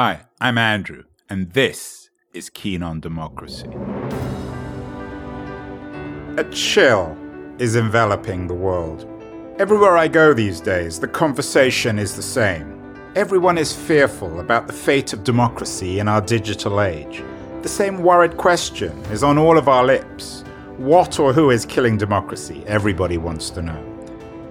Hi, 0.00 0.20
I'm 0.40 0.58
Andrew, 0.58 1.02
and 1.28 1.50
this 1.54 2.10
is 2.32 2.50
Keen 2.50 2.84
on 2.84 3.00
Democracy. 3.00 3.66
A 6.36 6.44
chill 6.52 7.18
is 7.58 7.74
enveloping 7.74 8.46
the 8.46 8.54
world. 8.54 9.08
Everywhere 9.58 9.96
I 9.96 10.06
go 10.06 10.32
these 10.32 10.60
days, 10.60 11.00
the 11.00 11.08
conversation 11.08 11.98
is 11.98 12.14
the 12.14 12.22
same. 12.22 12.94
Everyone 13.16 13.58
is 13.58 13.74
fearful 13.74 14.38
about 14.38 14.68
the 14.68 14.72
fate 14.72 15.12
of 15.12 15.24
democracy 15.24 15.98
in 15.98 16.06
our 16.06 16.20
digital 16.20 16.80
age. 16.80 17.24
The 17.62 17.68
same 17.68 17.98
worried 18.00 18.36
question 18.36 18.96
is 19.06 19.24
on 19.24 19.36
all 19.36 19.58
of 19.58 19.66
our 19.66 19.84
lips. 19.84 20.44
What 20.76 21.18
or 21.18 21.32
who 21.32 21.50
is 21.50 21.66
killing 21.66 21.96
democracy? 21.96 22.62
Everybody 22.68 23.18
wants 23.18 23.50
to 23.50 23.62
know. 23.62 24.08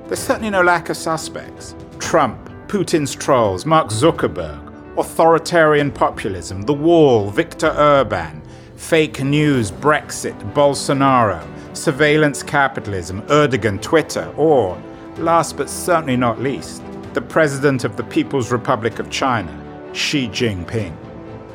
There's 0.07 0.19
certainly 0.19 0.49
no 0.49 0.61
lack 0.61 0.89
of 0.89 0.97
suspects. 0.97 1.73
Trump, 1.99 2.49
Putin's 2.67 3.15
trolls, 3.15 3.65
Mark 3.65 3.87
Zuckerberg, 3.87 4.66
authoritarian 4.97 5.91
populism, 5.91 6.63
the 6.63 6.73
wall, 6.73 7.29
Viktor 7.29 7.69
Orban, 7.77 8.41
fake 8.75 9.23
news, 9.23 9.71
Brexit, 9.71 10.37
Bolsonaro, 10.53 11.45
surveillance 11.75 12.43
capitalism, 12.43 13.21
Erdogan, 13.23 13.81
Twitter, 13.81 14.33
or, 14.37 14.81
last 15.17 15.57
but 15.57 15.69
certainly 15.69 16.17
not 16.17 16.41
least, 16.41 16.81
the 17.13 17.21
President 17.21 17.83
of 17.83 17.95
the 17.97 18.03
People's 18.03 18.51
Republic 18.51 18.99
of 18.99 19.09
China, 19.09 19.51
Xi 19.93 20.27
Jinping. 20.27 20.95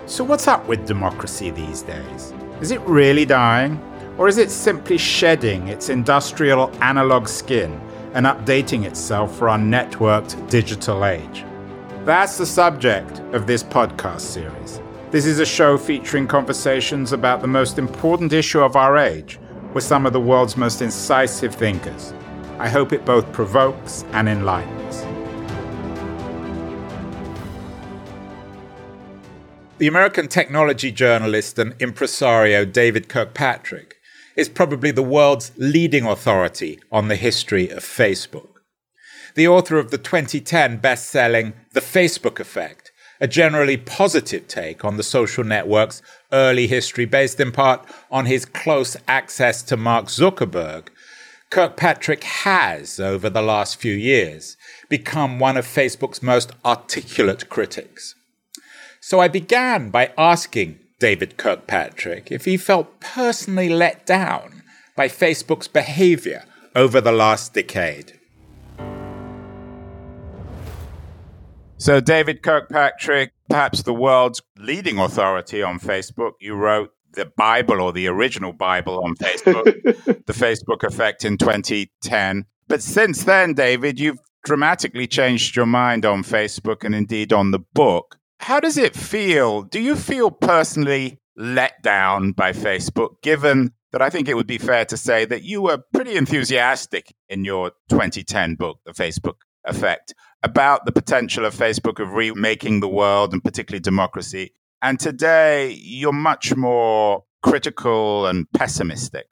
So, 0.06 0.24
what's 0.24 0.48
up 0.48 0.66
with 0.66 0.86
democracy 0.86 1.50
these 1.50 1.82
days? 1.82 2.34
Is 2.60 2.70
it 2.70 2.80
really 2.82 3.24
dying? 3.24 3.80
Or 4.18 4.28
is 4.28 4.38
it 4.38 4.50
simply 4.50 4.98
shedding 4.98 5.68
its 5.68 5.88
industrial 5.88 6.70
analog 6.82 7.28
skin 7.28 7.80
and 8.14 8.26
updating 8.26 8.84
itself 8.84 9.36
for 9.36 9.48
our 9.48 9.58
networked 9.58 10.50
digital 10.50 11.04
age? 11.04 11.44
That's 12.04 12.36
the 12.36 12.46
subject 12.46 13.20
of 13.32 13.46
this 13.46 13.62
podcast 13.62 14.22
series. 14.22 14.80
This 15.12 15.24
is 15.24 15.38
a 15.38 15.46
show 15.46 15.78
featuring 15.78 16.26
conversations 16.26 17.12
about 17.12 17.42
the 17.42 17.46
most 17.46 17.78
important 17.78 18.32
issue 18.32 18.60
of 18.60 18.74
our 18.74 18.98
age 18.98 19.38
with 19.72 19.84
some 19.84 20.04
of 20.04 20.12
the 20.12 20.20
world's 20.20 20.56
most 20.56 20.82
incisive 20.82 21.54
thinkers. 21.54 22.12
I 22.58 22.68
hope 22.68 22.92
it 22.92 23.04
both 23.04 23.30
provokes 23.32 24.04
and 24.10 24.28
enlightens. 24.28 25.02
The 29.78 29.86
American 29.86 30.26
technology 30.26 30.90
journalist 30.90 31.56
and 31.56 31.72
impresario 31.80 32.64
David 32.64 33.08
Kirkpatrick 33.08 33.98
is 34.34 34.48
probably 34.48 34.90
the 34.90 35.04
world's 35.04 35.52
leading 35.56 36.04
authority 36.04 36.80
on 36.90 37.06
the 37.06 37.14
history 37.14 37.68
of 37.68 37.84
Facebook 37.84 38.51
the 39.34 39.48
author 39.48 39.78
of 39.78 39.90
the 39.90 39.98
2010 39.98 40.78
best 40.78 41.08
selling 41.08 41.54
The 41.72 41.80
Facebook 41.80 42.38
Effect, 42.38 42.92
a 43.20 43.28
generally 43.28 43.76
positive 43.76 44.48
take 44.48 44.84
on 44.84 44.96
the 44.96 45.02
social 45.02 45.44
network's 45.44 46.02
early 46.32 46.66
history 46.66 47.04
based 47.04 47.40
in 47.40 47.52
part 47.52 47.86
on 48.10 48.26
his 48.26 48.44
close 48.44 48.96
access 49.06 49.62
to 49.62 49.76
Mark 49.76 50.06
Zuckerberg. 50.06 50.88
Kirkpatrick 51.50 52.24
has, 52.24 52.98
over 52.98 53.28
the 53.28 53.42
last 53.42 53.76
few 53.76 53.94
years, 53.94 54.56
become 54.88 55.38
one 55.38 55.56
of 55.56 55.66
Facebook's 55.66 56.22
most 56.22 56.50
articulate 56.64 57.48
critics. 57.48 58.14
So 59.00 59.20
I 59.20 59.28
began 59.28 59.90
by 59.90 60.12
asking 60.16 60.78
David 60.98 61.36
Kirkpatrick 61.36 62.30
if 62.30 62.44
he 62.44 62.56
felt 62.56 63.00
personally 63.00 63.68
let 63.68 64.06
down 64.06 64.62
by 64.96 65.08
Facebook's 65.08 65.68
behavior 65.68 66.44
over 66.74 67.00
the 67.00 67.12
last 67.12 67.54
decade. 67.54 68.18
So, 71.82 71.98
David 71.98 72.44
Kirkpatrick, 72.44 73.32
perhaps 73.50 73.82
the 73.82 73.92
world's 73.92 74.40
leading 74.56 75.00
authority 75.00 75.64
on 75.64 75.80
Facebook, 75.80 76.34
you 76.38 76.54
wrote 76.54 76.92
the 77.14 77.32
Bible 77.36 77.80
or 77.80 77.92
the 77.92 78.06
original 78.06 78.52
Bible 78.52 79.02
on 79.02 79.16
Facebook, 79.16 79.64
The 80.26 80.32
Facebook 80.32 80.84
Effect 80.84 81.24
in 81.24 81.38
2010. 81.38 82.44
But 82.68 82.84
since 82.84 83.24
then, 83.24 83.54
David, 83.54 83.98
you've 83.98 84.20
dramatically 84.44 85.08
changed 85.08 85.56
your 85.56 85.66
mind 85.66 86.06
on 86.06 86.22
Facebook 86.22 86.84
and 86.84 86.94
indeed 86.94 87.32
on 87.32 87.50
the 87.50 87.58
book. 87.58 88.16
How 88.38 88.60
does 88.60 88.76
it 88.76 88.94
feel? 88.94 89.62
Do 89.62 89.80
you 89.80 89.96
feel 89.96 90.30
personally 90.30 91.18
let 91.36 91.82
down 91.82 92.30
by 92.30 92.52
Facebook, 92.52 93.20
given 93.24 93.72
that 93.90 94.00
I 94.00 94.08
think 94.08 94.28
it 94.28 94.36
would 94.36 94.46
be 94.46 94.58
fair 94.58 94.84
to 94.84 94.96
say 94.96 95.24
that 95.24 95.42
you 95.42 95.62
were 95.62 95.82
pretty 95.92 96.14
enthusiastic 96.14 97.12
in 97.28 97.44
your 97.44 97.72
2010 97.88 98.54
book, 98.54 98.78
The 98.86 98.92
Facebook 98.92 99.38
Effect? 99.64 100.14
About 100.42 100.84
the 100.86 100.92
potential 100.92 101.44
of 101.44 101.54
Facebook 101.54 102.00
of 102.00 102.12
remaking 102.12 102.80
the 102.80 102.88
world 102.88 103.32
and 103.32 103.42
particularly 103.42 103.80
democracy. 103.80 104.52
And 104.80 104.98
today, 104.98 105.72
you're 105.80 106.12
much 106.12 106.56
more 106.56 107.24
critical 107.42 108.26
and 108.26 108.50
pessimistic. 108.52 109.26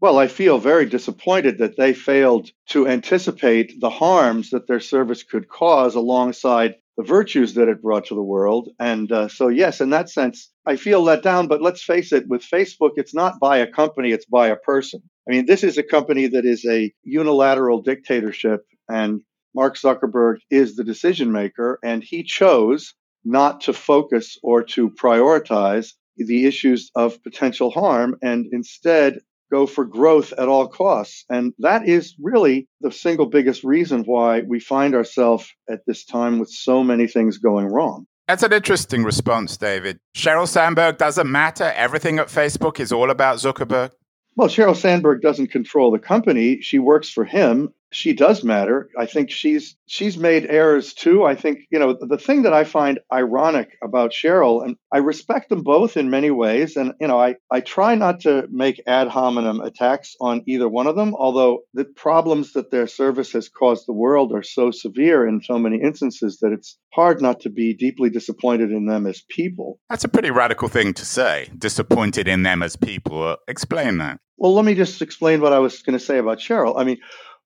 Well, 0.00 0.18
I 0.18 0.28
feel 0.28 0.58
very 0.58 0.86
disappointed 0.86 1.58
that 1.58 1.76
they 1.76 1.94
failed 1.94 2.50
to 2.68 2.86
anticipate 2.86 3.80
the 3.80 3.90
harms 3.90 4.50
that 4.50 4.66
their 4.66 4.80
service 4.80 5.22
could 5.22 5.48
cause 5.48 5.94
alongside 5.94 6.74
the 6.96 7.02
virtues 7.02 7.54
that 7.54 7.68
it 7.68 7.82
brought 7.82 8.06
to 8.06 8.14
the 8.14 8.22
world. 8.22 8.70
And 8.78 9.10
uh, 9.10 9.28
so, 9.28 9.48
yes, 9.48 9.80
in 9.80 9.90
that 9.90 10.10
sense, 10.10 10.50
I 10.66 10.76
feel 10.76 11.02
let 11.02 11.22
down. 11.22 11.46
But 11.46 11.62
let's 11.62 11.82
face 11.82 12.12
it, 12.12 12.28
with 12.28 12.42
Facebook, 12.42 12.92
it's 12.96 13.14
not 13.14 13.38
by 13.40 13.58
a 13.58 13.66
company, 13.66 14.12
it's 14.12 14.26
by 14.26 14.48
a 14.48 14.56
person. 14.56 15.02
I 15.28 15.32
mean, 15.32 15.46
this 15.46 15.62
is 15.62 15.78
a 15.78 15.82
company 15.82 16.26
that 16.28 16.44
is 16.44 16.64
a 16.64 16.92
unilateral 17.02 17.82
dictatorship 17.82 18.64
and 18.88 19.22
Mark 19.56 19.78
Zuckerberg 19.78 20.36
is 20.50 20.76
the 20.76 20.84
decision 20.84 21.32
maker, 21.32 21.78
and 21.82 22.04
he 22.04 22.22
chose 22.22 22.92
not 23.24 23.62
to 23.62 23.72
focus 23.72 24.36
or 24.42 24.62
to 24.62 24.90
prioritize 24.90 25.94
the 26.18 26.44
issues 26.44 26.90
of 26.94 27.22
potential 27.22 27.70
harm 27.70 28.16
and 28.20 28.46
instead 28.52 29.18
go 29.50 29.66
for 29.66 29.86
growth 29.86 30.34
at 30.34 30.48
all 30.48 30.68
costs. 30.68 31.24
And 31.30 31.54
that 31.60 31.88
is 31.88 32.14
really 32.20 32.68
the 32.82 32.92
single 32.92 33.26
biggest 33.26 33.64
reason 33.64 34.02
why 34.02 34.42
we 34.42 34.60
find 34.60 34.94
ourselves 34.94 35.50
at 35.70 35.80
this 35.86 36.04
time 36.04 36.38
with 36.38 36.50
so 36.50 36.84
many 36.84 37.06
things 37.06 37.38
going 37.38 37.66
wrong. 37.66 38.06
That's 38.28 38.42
an 38.42 38.52
interesting 38.52 39.04
response, 39.04 39.56
David. 39.56 39.98
Sheryl 40.14 40.48
Sandberg 40.48 40.98
doesn't 40.98 41.30
matter. 41.30 41.72
Everything 41.76 42.18
at 42.18 42.26
Facebook 42.28 42.78
is 42.78 42.92
all 42.92 43.10
about 43.10 43.38
Zuckerberg. 43.38 43.92
Well, 44.34 44.48
Sheryl 44.48 44.76
Sandberg 44.76 45.22
doesn't 45.22 45.46
control 45.46 45.90
the 45.92 45.98
company. 45.98 46.60
She 46.60 46.78
works 46.78 47.08
for 47.08 47.24
him 47.24 47.72
she 47.92 48.12
does 48.12 48.42
matter. 48.42 48.88
I 48.98 49.06
think 49.06 49.30
she's 49.30 49.76
she's 49.86 50.16
made 50.16 50.46
errors 50.46 50.92
too. 50.92 51.24
I 51.24 51.34
think 51.34 51.60
you 51.70 51.78
know 51.78 51.96
the 51.98 52.18
thing 52.18 52.42
that 52.42 52.52
I 52.52 52.64
find 52.64 53.00
ironic 53.12 53.76
about 53.82 54.12
Sheryl, 54.12 54.64
and 54.64 54.76
I 54.92 54.98
respect 54.98 55.48
them 55.48 55.62
both 55.62 55.96
in 55.96 56.10
many 56.10 56.30
ways, 56.30 56.76
and 56.76 56.94
you 57.00 57.06
know 57.06 57.18
I 57.18 57.36
I 57.50 57.60
try 57.60 57.94
not 57.94 58.20
to 58.20 58.46
make 58.50 58.82
ad 58.86 59.08
hominem 59.08 59.60
attacks 59.60 60.16
on 60.20 60.42
either 60.46 60.68
one 60.68 60.86
of 60.86 60.96
them. 60.96 61.14
Although 61.14 61.60
the 61.74 61.84
problems 61.84 62.52
that 62.52 62.70
their 62.70 62.86
service 62.86 63.32
has 63.32 63.48
caused 63.48 63.86
the 63.86 63.92
world 63.92 64.32
are 64.32 64.42
so 64.42 64.70
severe 64.70 65.26
in 65.26 65.40
so 65.42 65.58
many 65.58 65.80
instances 65.80 66.38
that 66.40 66.52
it's 66.52 66.78
hard 66.92 67.20
not 67.20 67.40
to 67.40 67.50
be 67.50 67.74
deeply 67.74 68.10
disappointed 68.10 68.70
in 68.70 68.86
them 68.86 69.06
as 69.06 69.22
people. 69.28 69.78
That's 69.90 70.04
a 70.04 70.08
pretty 70.08 70.30
radical 70.30 70.68
thing 70.68 70.94
to 70.94 71.04
say. 71.04 71.50
Disappointed 71.56 72.26
in 72.26 72.42
them 72.42 72.62
as 72.62 72.76
people. 72.76 73.36
Explain 73.46 73.98
that. 73.98 74.18
Well, 74.38 74.54
let 74.54 74.64
me 74.64 74.74
just 74.74 75.00
explain 75.00 75.40
what 75.40 75.52
I 75.52 75.60
was 75.60 75.82
going 75.82 75.98
to 75.98 76.04
say 76.04 76.18
about 76.18 76.38
Sheryl. 76.38 76.74
I 76.76 76.84
mean, 76.84 76.98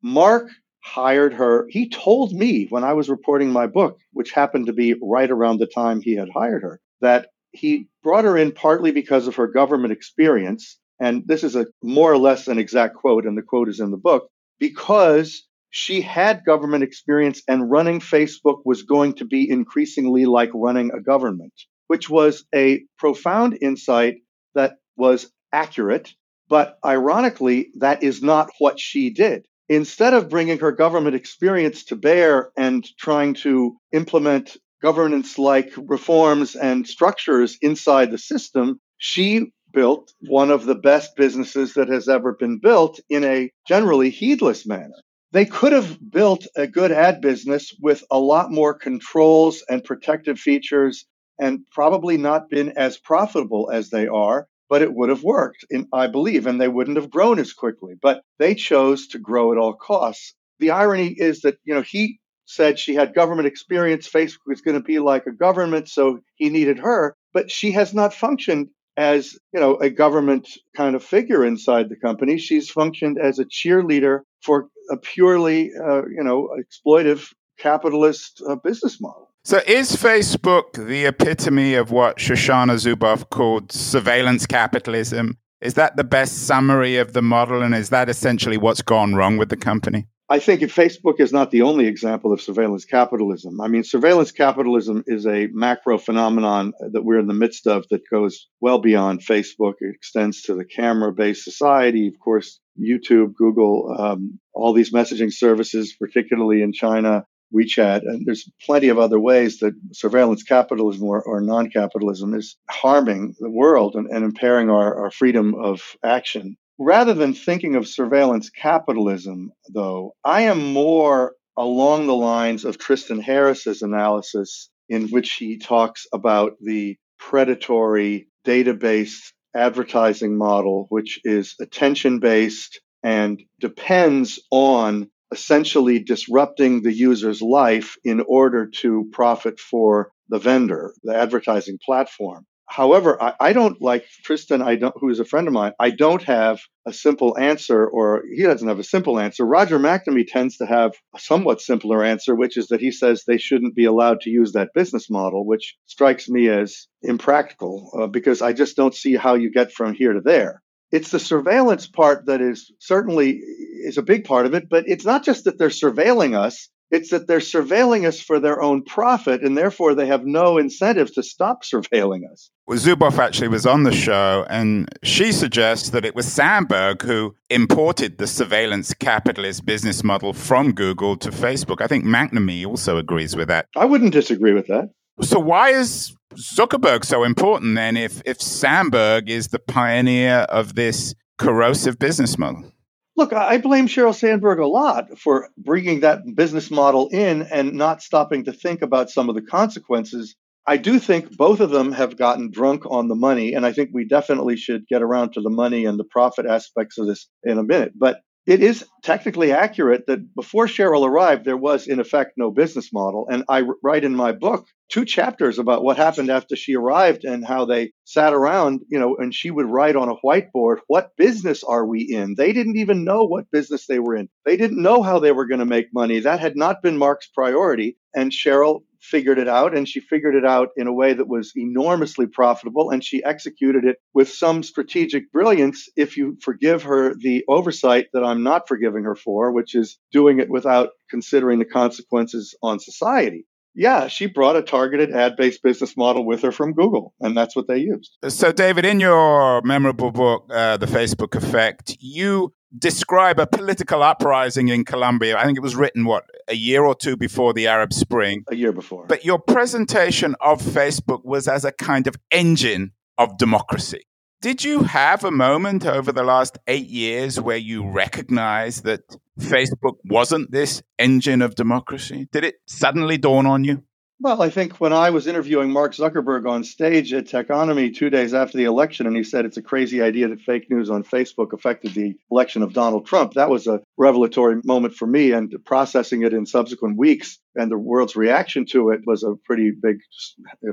Mark 0.02 0.48
hired 0.82 1.34
her. 1.34 1.66
He 1.68 1.88
told 1.88 2.32
me 2.32 2.66
when 2.70 2.84
I 2.84 2.94
was 2.94 3.10
reporting 3.10 3.50
my 3.52 3.66
book, 3.66 3.98
which 4.12 4.32
happened 4.32 4.66
to 4.66 4.72
be 4.72 4.94
right 5.00 5.30
around 5.30 5.58
the 5.58 5.66
time 5.66 6.00
he 6.00 6.14
had 6.14 6.30
hired 6.30 6.62
her, 6.62 6.80
that 7.00 7.28
he 7.52 7.88
brought 8.02 8.24
her 8.24 8.36
in 8.36 8.52
partly 8.52 8.92
because 8.92 9.26
of 9.26 9.36
her 9.36 9.46
government 9.46 9.92
experience. 9.92 10.78
And 10.98 11.22
this 11.26 11.44
is 11.44 11.56
a 11.56 11.66
more 11.82 12.12
or 12.12 12.18
less 12.18 12.48
an 12.48 12.58
exact 12.58 12.96
quote, 12.96 13.26
and 13.26 13.36
the 13.36 13.42
quote 13.42 13.68
is 13.68 13.80
in 13.80 13.90
the 13.90 13.96
book, 13.96 14.28
because 14.58 15.46
she 15.70 16.00
had 16.00 16.44
government 16.44 16.82
experience 16.82 17.42
and 17.46 17.70
running 17.70 18.00
Facebook 18.00 18.62
was 18.64 18.82
going 18.82 19.14
to 19.14 19.24
be 19.24 19.48
increasingly 19.48 20.26
like 20.26 20.50
running 20.54 20.90
a 20.92 21.00
government, 21.00 21.52
which 21.86 22.08
was 22.08 22.44
a 22.54 22.82
profound 22.98 23.58
insight 23.60 24.16
that 24.54 24.76
was 24.96 25.30
accurate. 25.52 26.12
But 26.48 26.78
ironically, 26.84 27.70
that 27.78 28.02
is 28.02 28.22
not 28.22 28.50
what 28.58 28.80
she 28.80 29.10
did 29.10 29.44
instead 29.70 30.12
of 30.12 30.28
bringing 30.28 30.58
her 30.58 30.72
government 30.72 31.14
experience 31.14 31.84
to 31.84 31.96
bear 31.96 32.50
and 32.58 32.84
trying 32.98 33.32
to 33.32 33.76
implement 33.92 34.56
governance 34.82 35.38
like 35.38 35.70
reforms 35.76 36.56
and 36.56 36.86
structures 36.88 37.56
inside 37.62 38.10
the 38.10 38.18
system, 38.18 38.80
she 38.98 39.52
built 39.72 40.12
one 40.28 40.50
of 40.50 40.66
the 40.66 40.74
best 40.74 41.14
businesses 41.16 41.74
that 41.74 41.88
has 41.88 42.08
ever 42.08 42.34
been 42.34 42.58
built 42.58 42.98
in 43.08 43.22
a 43.22 43.48
generally 43.68 44.10
heedless 44.10 44.66
manner. 44.66 44.96
They 45.30 45.44
could 45.46 45.72
have 45.72 45.98
built 46.10 46.48
a 46.56 46.66
good 46.66 46.90
ad 46.90 47.20
business 47.20 47.72
with 47.80 48.02
a 48.10 48.18
lot 48.18 48.50
more 48.50 48.74
controls 48.74 49.62
and 49.70 49.84
protective 49.84 50.40
features 50.40 51.06
and 51.38 51.60
probably 51.70 52.16
not 52.16 52.50
been 52.50 52.72
as 52.76 52.98
profitable 52.98 53.70
as 53.72 53.90
they 53.90 54.08
are 54.08 54.48
but 54.70 54.82
it 54.82 54.94
would 54.94 55.10
have 55.10 55.24
worked, 55.24 55.66
I 55.92 56.06
believe, 56.06 56.46
and 56.46 56.60
they 56.60 56.68
wouldn't 56.68 56.96
have 56.96 57.10
grown 57.10 57.40
as 57.40 57.52
quickly. 57.52 57.94
But 58.00 58.22
they 58.38 58.54
chose 58.54 59.08
to 59.08 59.18
grow 59.18 59.52
at 59.52 59.58
all 59.58 59.74
costs. 59.74 60.34
The 60.60 60.70
irony 60.70 61.08
is 61.08 61.42
that, 61.42 61.58
you 61.64 61.74
know, 61.74 61.82
he 61.82 62.20
said 62.46 62.78
she 62.78 62.94
had 62.94 63.14
government 63.14 63.48
experience. 63.48 64.08
Facebook 64.08 64.46
was 64.46 64.60
going 64.60 64.76
to 64.76 64.82
be 64.82 65.00
like 65.00 65.26
a 65.26 65.32
government, 65.32 65.88
so 65.88 66.20
he 66.36 66.48
needed 66.50 66.78
her. 66.78 67.16
But 67.34 67.50
she 67.50 67.72
has 67.72 67.92
not 67.92 68.14
functioned 68.14 68.68
as 68.96 69.38
you 69.54 69.60
know 69.60 69.76
a 69.76 69.88
government 69.88 70.48
kind 70.76 70.94
of 70.94 71.04
figure 71.04 71.44
inside 71.44 71.88
the 71.88 71.96
company. 71.96 72.38
She's 72.38 72.70
functioned 72.70 73.18
as 73.18 73.38
a 73.38 73.44
cheerleader 73.44 74.20
for 74.42 74.68
a 74.90 74.96
purely 74.96 75.70
uh, 75.74 76.02
you 76.06 76.22
know 76.22 76.50
exploitive 76.60 77.32
capitalist 77.58 78.42
uh, 78.46 78.56
business 78.56 79.00
model. 79.00 79.29
So, 79.42 79.58
is 79.66 79.92
Facebook 79.92 80.86
the 80.86 81.06
epitome 81.06 81.72
of 81.72 81.90
what 81.90 82.18
Shoshana 82.18 82.74
Zuboff 82.74 83.30
called 83.30 83.72
surveillance 83.72 84.44
capitalism? 84.44 85.38
Is 85.62 85.74
that 85.74 85.96
the 85.96 86.04
best 86.04 86.46
summary 86.46 86.98
of 86.98 87.14
the 87.14 87.22
model, 87.22 87.62
and 87.62 87.74
is 87.74 87.88
that 87.88 88.10
essentially 88.10 88.58
what's 88.58 88.82
gone 88.82 89.14
wrong 89.14 89.38
with 89.38 89.48
the 89.48 89.56
company? 89.56 90.06
I 90.28 90.40
think 90.40 90.60
Facebook 90.60 91.20
is 91.20 91.32
not 91.32 91.50
the 91.50 91.62
only 91.62 91.86
example 91.86 92.34
of 92.34 92.40
surveillance 92.42 92.84
capitalism. 92.84 93.62
I 93.62 93.68
mean, 93.68 93.82
surveillance 93.82 94.30
capitalism 94.30 95.04
is 95.06 95.26
a 95.26 95.48
macro 95.52 95.96
phenomenon 95.96 96.72
that 96.92 97.02
we're 97.02 97.18
in 97.18 97.26
the 97.26 97.34
midst 97.34 97.66
of 97.66 97.86
that 97.90 98.02
goes 98.10 98.46
well 98.60 98.78
beyond 98.78 99.22
Facebook. 99.26 99.74
It 99.80 99.94
extends 99.94 100.42
to 100.42 100.54
the 100.54 100.66
camera 100.66 101.12
based 101.12 101.44
society, 101.44 102.08
of 102.08 102.14
course, 102.22 102.60
YouTube, 102.78 103.34
Google, 103.34 103.96
um, 103.98 104.38
all 104.54 104.74
these 104.74 104.92
messaging 104.92 105.32
services, 105.32 105.96
particularly 105.98 106.62
in 106.62 106.72
China, 106.72 107.24
WeChat, 107.54 108.02
and 108.02 108.24
there's 108.26 108.50
plenty 108.64 108.88
of 108.88 108.98
other 108.98 109.18
ways 109.18 109.58
that 109.58 109.74
surveillance 109.92 110.42
capitalism 110.42 111.04
or, 111.04 111.22
or 111.22 111.40
non 111.40 111.70
capitalism 111.70 112.34
is 112.34 112.56
harming 112.70 113.34
the 113.38 113.50
world 113.50 113.94
and, 113.94 114.06
and 114.08 114.24
impairing 114.24 114.70
our, 114.70 115.04
our 115.04 115.10
freedom 115.10 115.54
of 115.54 115.82
action. 116.04 116.56
Rather 116.78 117.12
than 117.12 117.34
thinking 117.34 117.76
of 117.76 117.86
surveillance 117.86 118.50
capitalism, 118.50 119.52
though, 119.68 120.14
I 120.24 120.42
am 120.42 120.72
more 120.72 121.34
along 121.56 122.06
the 122.06 122.14
lines 122.14 122.64
of 122.64 122.78
Tristan 122.78 123.20
Harris's 123.20 123.82
analysis, 123.82 124.70
in 124.88 125.08
which 125.08 125.32
he 125.34 125.58
talks 125.58 126.06
about 126.12 126.56
the 126.60 126.96
predatory 127.18 128.28
database 128.46 129.32
advertising 129.54 130.38
model, 130.38 130.86
which 130.88 131.20
is 131.24 131.54
attention 131.60 132.18
based 132.18 132.80
and 133.02 133.42
depends 133.60 134.40
on 134.50 135.10
essentially 135.32 135.98
disrupting 135.98 136.82
the 136.82 136.92
user's 136.92 137.40
life 137.40 137.96
in 138.04 138.22
order 138.26 138.66
to 138.66 139.08
profit 139.12 139.58
for 139.58 140.12
the 140.28 140.38
vendor, 140.38 140.94
the 141.02 141.14
advertising 141.14 141.78
platform. 141.84 142.46
However, 142.70 143.20
I, 143.20 143.34
I, 143.40 143.52
don't 143.52 143.82
like 143.82 144.06
Tristan, 144.24 144.62
I 144.62 144.76
don't, 144.76 144.94
who 144.96 145.08
is 145.10 145.18
a 145.18 145.24
friend 145.24 145.48
of 145.48 145.52
mine. 145.52 145.72
I 145.80 145.90
don't 145.90 146.22
have 146.22 146.60
a 146.86 146.92
simple 146.92 147.36
answer, 147.36 147.84
or 147.84 148.22
he 148.32 148.44
doesn't 148.44 148.68
have 148.68 148.78
a 148.78 148.84
simple 148.84 149.18
answer. 149.18 149.44
Roger 149.44 149.80
McNamee 149.80 150.28
tends 150.28 150.58
to 150.58 150.66
have 150.66 150.92
a 151.12 151.18
somewhat 151.18 151.60
simpler 151.60 152.04
answer, 152.04 152.36
which 152.36 152.56
is 152.56 152.68
that 152.68 152.80
he 152.80 152.92
says 152.92 153.24
they 153.26 153.38
shouldn't 153.38 153.74
be 153.74 153.86
allowed 153.86 154.20
to 154.20 154.30
use 154.30 154.52
that 154.52 154.70
business 154.72 155.10
model, 155.10 155.44
which 155.44 155.76
strikes 155.86 156.28
me 156.28 156.48
as 156.48 156.86
impractical 157.02 157.90
uh, 158.00 158.06
because 158.06 158.40
I 158.40 158.52
just 158.52 158.76
don't 158.76 158.94
see 158.94 159.16
how 159.16 159.34
you 159.34 159.50
get 159.50 159.72
from 159.72 159.92
here 159.92 160.12
to 160.12 160.20
there. 160.20 160.62
It's 160.92 161.10
the 161.10 161.18
surveillance 161.18 161.86
part 161.86 162.26
that 162.26 162.40
is 162.40 162.72
certainly 162.78 163.40
is 163.84 163.98
a 163.98 164.02
big 164.02 164.24
part 164.24 164.46
of 164.46 164.54
it, 164.54 164.68
but 164.68 164.84
it's 164.86 165.04
not 165.04 165.24
just 165.24 165.44
that 165.44 165.58
they're 165.58 165.68
surveilling 165.68 166.36
us. 166.36 166.68
It's 166.90 167.10
that 167.10 167.28
they're 167.28 167.38
surveilling 167.38 168.04
us 168.04 168.20
for 168.20 168.40
their 168.40 168.60
own 168.60 168.82
profit, 168.82 169.42
and 169.42 169.56
therefore 169.56 169.94
they 169.94 170.06
have 170.06 170.26
no 170.26 170.58
incentive 170.58 171.14
to 171.14 171.22
stop 171.22 171.62
surveilling 171.64 172.22
us. 172.30 172.50
Well, 172.66 172.78
Zuboff 172.78 173.18
actually 173.18 173.48
was 173.48 173.66
on 173.66 173.84
the 173.84 173.92
show, 173.92 174.44
and 174.50 174.88
she 175.04 175.30
suggests 175.30 175.90
that 175.90 176.04
it 176.04 176.16
was 176.16 176.26
Sandberg 176.26 177.02
who 177.02 177.36
imported 177.48 178.18
the 178.18 178.26
surveillance 178.26 178.92
capitalist 178.94 179.64
business 179.64 180.02
model 180.02 180.32
from 180.32 180.72
Google 180.72 181.16
to 181.18 181.30
Facebook. 181.30 181.80
I 181.80 181.86
think 181.86 182.04
McNamee 182.04 182.66
also 182.66 182.96
agrees 182.96 183.36
with 183.36 183.48
that. 183.48 183.66
I 183.76 183.84
wouldn't 183.84 184.12
disagree 184.12 184.52
with 184.52 184.66
that. 184.66 184.90
So, 185.22 185.38
why 185.38 185.70
is 185.70 186.14
Zuckerberg 186.34 187.04
so 187.04 187.24
important 187.24 187.74
then 187.74 187.96
if, 187.96 188.22
if 188.24 188.40
Sandberg 188.40 189.28
is 189.28 189.48
the 189.48 189.58
pioneer 189.58 190.46
of 190.48 190.74
this 190.74 191.14
corrosive 191.38 191.98
business 191.98 192.38
model? 192.38 192.72
Look, 193.16 193.32
I 193.34 193.58
blame 193.58 193.86
Sheryl 193.86 194.14
Sandberg 194.14 194.60
a 194.60 194.66
lot 194.66 195.18
for 195.18 195.50
bringing 195.58 196.00
that 196.00 196.20
business 196.34 196.70
model 196.70 197.08
in 197.08 197.42
and 197.42 197.74
not 197.74 198.02
stopping 198.02 198.44
to 198.44 198.52
think 198.52 198.80
about 198.80 199.10
some 199.10 199.28
of 199.28 199.34
the 199.34 199.42
consequences. 199.42 200.36
I 200.66 200.78
do 200.78 200.98
think 200.98 201.36
both 201.36 201.60
of 201.60 201.70
them 201.70 201.92
have 201.92 202.16
gotten 202.16 202.50
drunk 202.50 202.84
on 202.86 203.08
the 203.08 203.14
money, 203.14 203.52
and 203.52 203.66
I 203.66 203.72
think 203.72 203.90
we 203.92 204.06
definitely 204.06 204.56
should 204.56 204.86
get 204.86 205.02
around 205.02 205.32
to 205.32 205.42
the 205.42 205.50
money 205.50 205.84
and 205.84 205.98
the 205.98 206.04
profit 206.04 206.46
aspects 206.46 206.96
of 206.96 207.06
this 207.06 207.28
in 207.42 207.58
a 207.58 207.62
minute. 207.62 207.92
But 207.94 208.20
it 208.50 208.64
is 208.64 208.84
technically 209.04 209.52
accurate 209.52 210.08
that 210.08 210.34
before 210.34 210.66
Sheryl 210.66 211.06
arrived, 211.06 211.44
there 211.44 211.56
was, 211.56 211.86
in 211.86 212.00
effect, 212.00 212.32
no 212.36 212.50
business 212.50 212.92
model. 212.92 213.28
And 213.30 213.44
I 213.48 213.62
write 213.80 214.02
in 214.02 214.16
my 214.16 214.32
book 214.32 214.66
two 214.90 215.04
chapters 215.04 215.60
about 215.60 215.84
what 215.84 215.96
happened 215.96 216.30
after 216.30 216.56
she 216.56 216.74
arrived 216.74 217.24
and 217.24 217.46
how 217.46 217.64
they 217.64 217.92
sat 218.02 218.32
around, 218.32 218.80
you 218.88 218.98
know, 218.98 219.16
and 219.16 219.32
she 219.32 219.52
would 219.52 219.70
write 219.70 219.94
on 219.94 220.08
a 220.08 220.16
whiteboard, 220.26 220.78
What 220.88 221.16
business 221.16 221.62
are 221.62 221.86
we 221.86 222.00
in? 222.00 222.34
They 222.36 222.52
didn't 222.52 222.76
even 222.76 223.04
know 223.04 223.24
what 223.24 223.52
business 223.52 223.86
they 223.86 224.00
were 224.00 224.16
in. 224.16 224.28
They 224.44 224.56
didn't 224.56 224.82
know 224.82 225.04
how 225.04 225.20
they 225.20 225.30
were 225.30 225.46
going 225.46 225.60
to 225.60 225.64
make 225.64 225.94
money. 225.94 226.18
That 226.18 226.40
had 226.40 226.56
not 226.56 226.82
been 226.82 226.98
Mark's 226.98 227.28
priority. 227.28 227.98
And 228.16 228.32
Sheryl 228.32 228.80
figured 229.00 229.38
it 229.38 229.48
out 229.48 229.76
and 229.76 229.88
she 229.88 230.00
figured 230.00 230.34
it 230.34 230.44
out 230.44 230.68
in 230.76 230.86
a 230.86 230.92
way 230.92 231.12
that 231.12 231.28
was 231.28 231.52
enormously 231.56 232.26
profitable 232.26 232.90
and 232.90 233.02
she 233.02 233.24
executed 233.24 233.84
it 233.84 233.96
with 234.14 234.28
some 234.28 234.62
strategic 234.62 235.32
brilliance 235.32 235.88
if 235.96 236.16
you 236.16 236.36
forgive 236.40 236.82
her 236.82 237.14
the 237.14 237.44
oversight 237.48 238.06
that 238.12 238.24
I'm 238.24 238.42
not 238.42 238.68
forgiving 238.68 239.04
her 239.04 239.14
for 239.14 239.52
which 239.52 239.74
is 239.74 239.98
doing 240.12 240.40
it 240.40 240.50
without 240.50 240.90
considering 241.08 241.58
the 241.58 241.64
consequences 241.64 242.54
on 242.62 242.78
society 242.78 243.46
yeah, 243.74 244.08
she 244.08 244.26
brought 244.26 244.56
a 244.56 244.62
targeted 244.62 245.12
ad 245.12 245.36
based 245.36 245.62
business 245.62 245.96
model 245.96 246.26
with 246.26 246.42
her 246.42 246.52
from 246.52 246.72
Google, 246.72 247.14
and 247.20 247.36
that's 247.36 247.54
what 247.54 247.68
they 247.68 247.78
used. 247.78 248.16
So, 248.28 248.52
David, 248.52 248.84
in 248.84 248.98
your 248.98 249.62
memorable 249.62 250.10
book, 250.10 250.46
uh, 250.50 250.76
The 250.76 250.86
Facebook 250.86 251.36
Effect, 251.36 251.96
you 252.00 252.52
describe 252.76 253.38
a 253.38 253.46
political 253.46 254.02
uprising 254.02 254.68
in 254.68 254.84
Colombia. 254.84 255.36
I 255.36 255.44
think 255.44 255.58
it 255.58 255.62
was 255.62 255.76
written, 255.76 256.04
what, 256.04 256.24
a 256.48 256.54
year 256.54 256.84
or 256.84 256.94
two 256.94 257.16
before 257.16 257.52
the 257.52 257.66
Arab 257.66 257.92
Spring? 257.92 258.44
A 258.48 258.54
year 258.54 258.72
before. 258.72 259.06
But 259.06 259.24
your 259.24 259.38
presentation 259.38 260.34
of 260.40 260.60
Facebook 260.62 261.24
was 261.24 261.48
as 261.48 261.64
a 261.64 261.72
kind 261.72 262.06
of 262.06 262.16
engine 262.30 262.92
of 263.18 263.36
democracy. 263.38 264.02
Did 264.40 264.64
you 264.64 264.84
have 264.84 265.22
a 265.24 265.30
moment 265.30 265.84
over 265.84 266.12
the 266.12 266.22
last 266.22 266.58
eight 266.66 266.86
years 266.86 267.38
where 267.38 267.58
you 267.58 267.86
recognized 267.86 268.84
that 268.84 269.02
Facebook 269.38 269.96
wasn't 270.04 270.50
this 270.50 270.82
engine 270.98 271.42
of 271.42 271.54
democracy? 271.54 272.26
Did 272.32 272.44
it 272.44 272.54
suddenly 272.66 273.18
dawn 273.18 273.44
on 273.44 273.64
you? 273.64 273.82
Well, 274.22 274.42
I 274.42 274.50
think 274.50 274.78
when 274.82 274.92
I 274.92 275.08
was 275.08 275.26
interviewing 275.26 275.70
Mark 275.70 275.94
Zuckerberg 275.94 276.46
on 276.46 276.62
stage 276.62 277.14
at 277.14 277.24
Techonomy 277.24 277.94
two 277.94 278.10
days 278.10 278.34
after 278.34 278.58
the 278.58 278.64
election, 278.64 279.06
and 279.06 279.16
he 279.16 279.24
said 279.24 279.46
it's 279.46 279.56
a 279.56 279.62
crazy 279.62 280.02
idea 280.02 280.28
that 280.28 280.42
fake 280.42 280.70
news 280.70 280.90
on 280.90 281.04
Facebook 281.04 281.54
affected 281.54 281.94
the 281.94 282.14
election 282.30 282.62
of 282.62 282.74
Donald 282.74 283.06
Trump, 283.06 283.32
that 283.32 283.48
was 283.48 283.66
a 283.66 283.80
revelatory 283.96 284.60
moment 284.62 284.92
for 284.92 285.06
me. 285.06 285.32
And 285.32 285.54
processing 285.64 286.22
it 286.22 286.34
in 286.34 286.44
subsequent 286.44 286.98
weeks 286.98 287.38
and 287.54 287.70
the 287.70 287.78
world's 287.78 288.14
reaction 288.14 288.66
to 288.72 288.90
it 288.90 289.00
was 289.06 289.22
a 289.22 289.36
pretty 289.46 289.70
big 289.70 290.00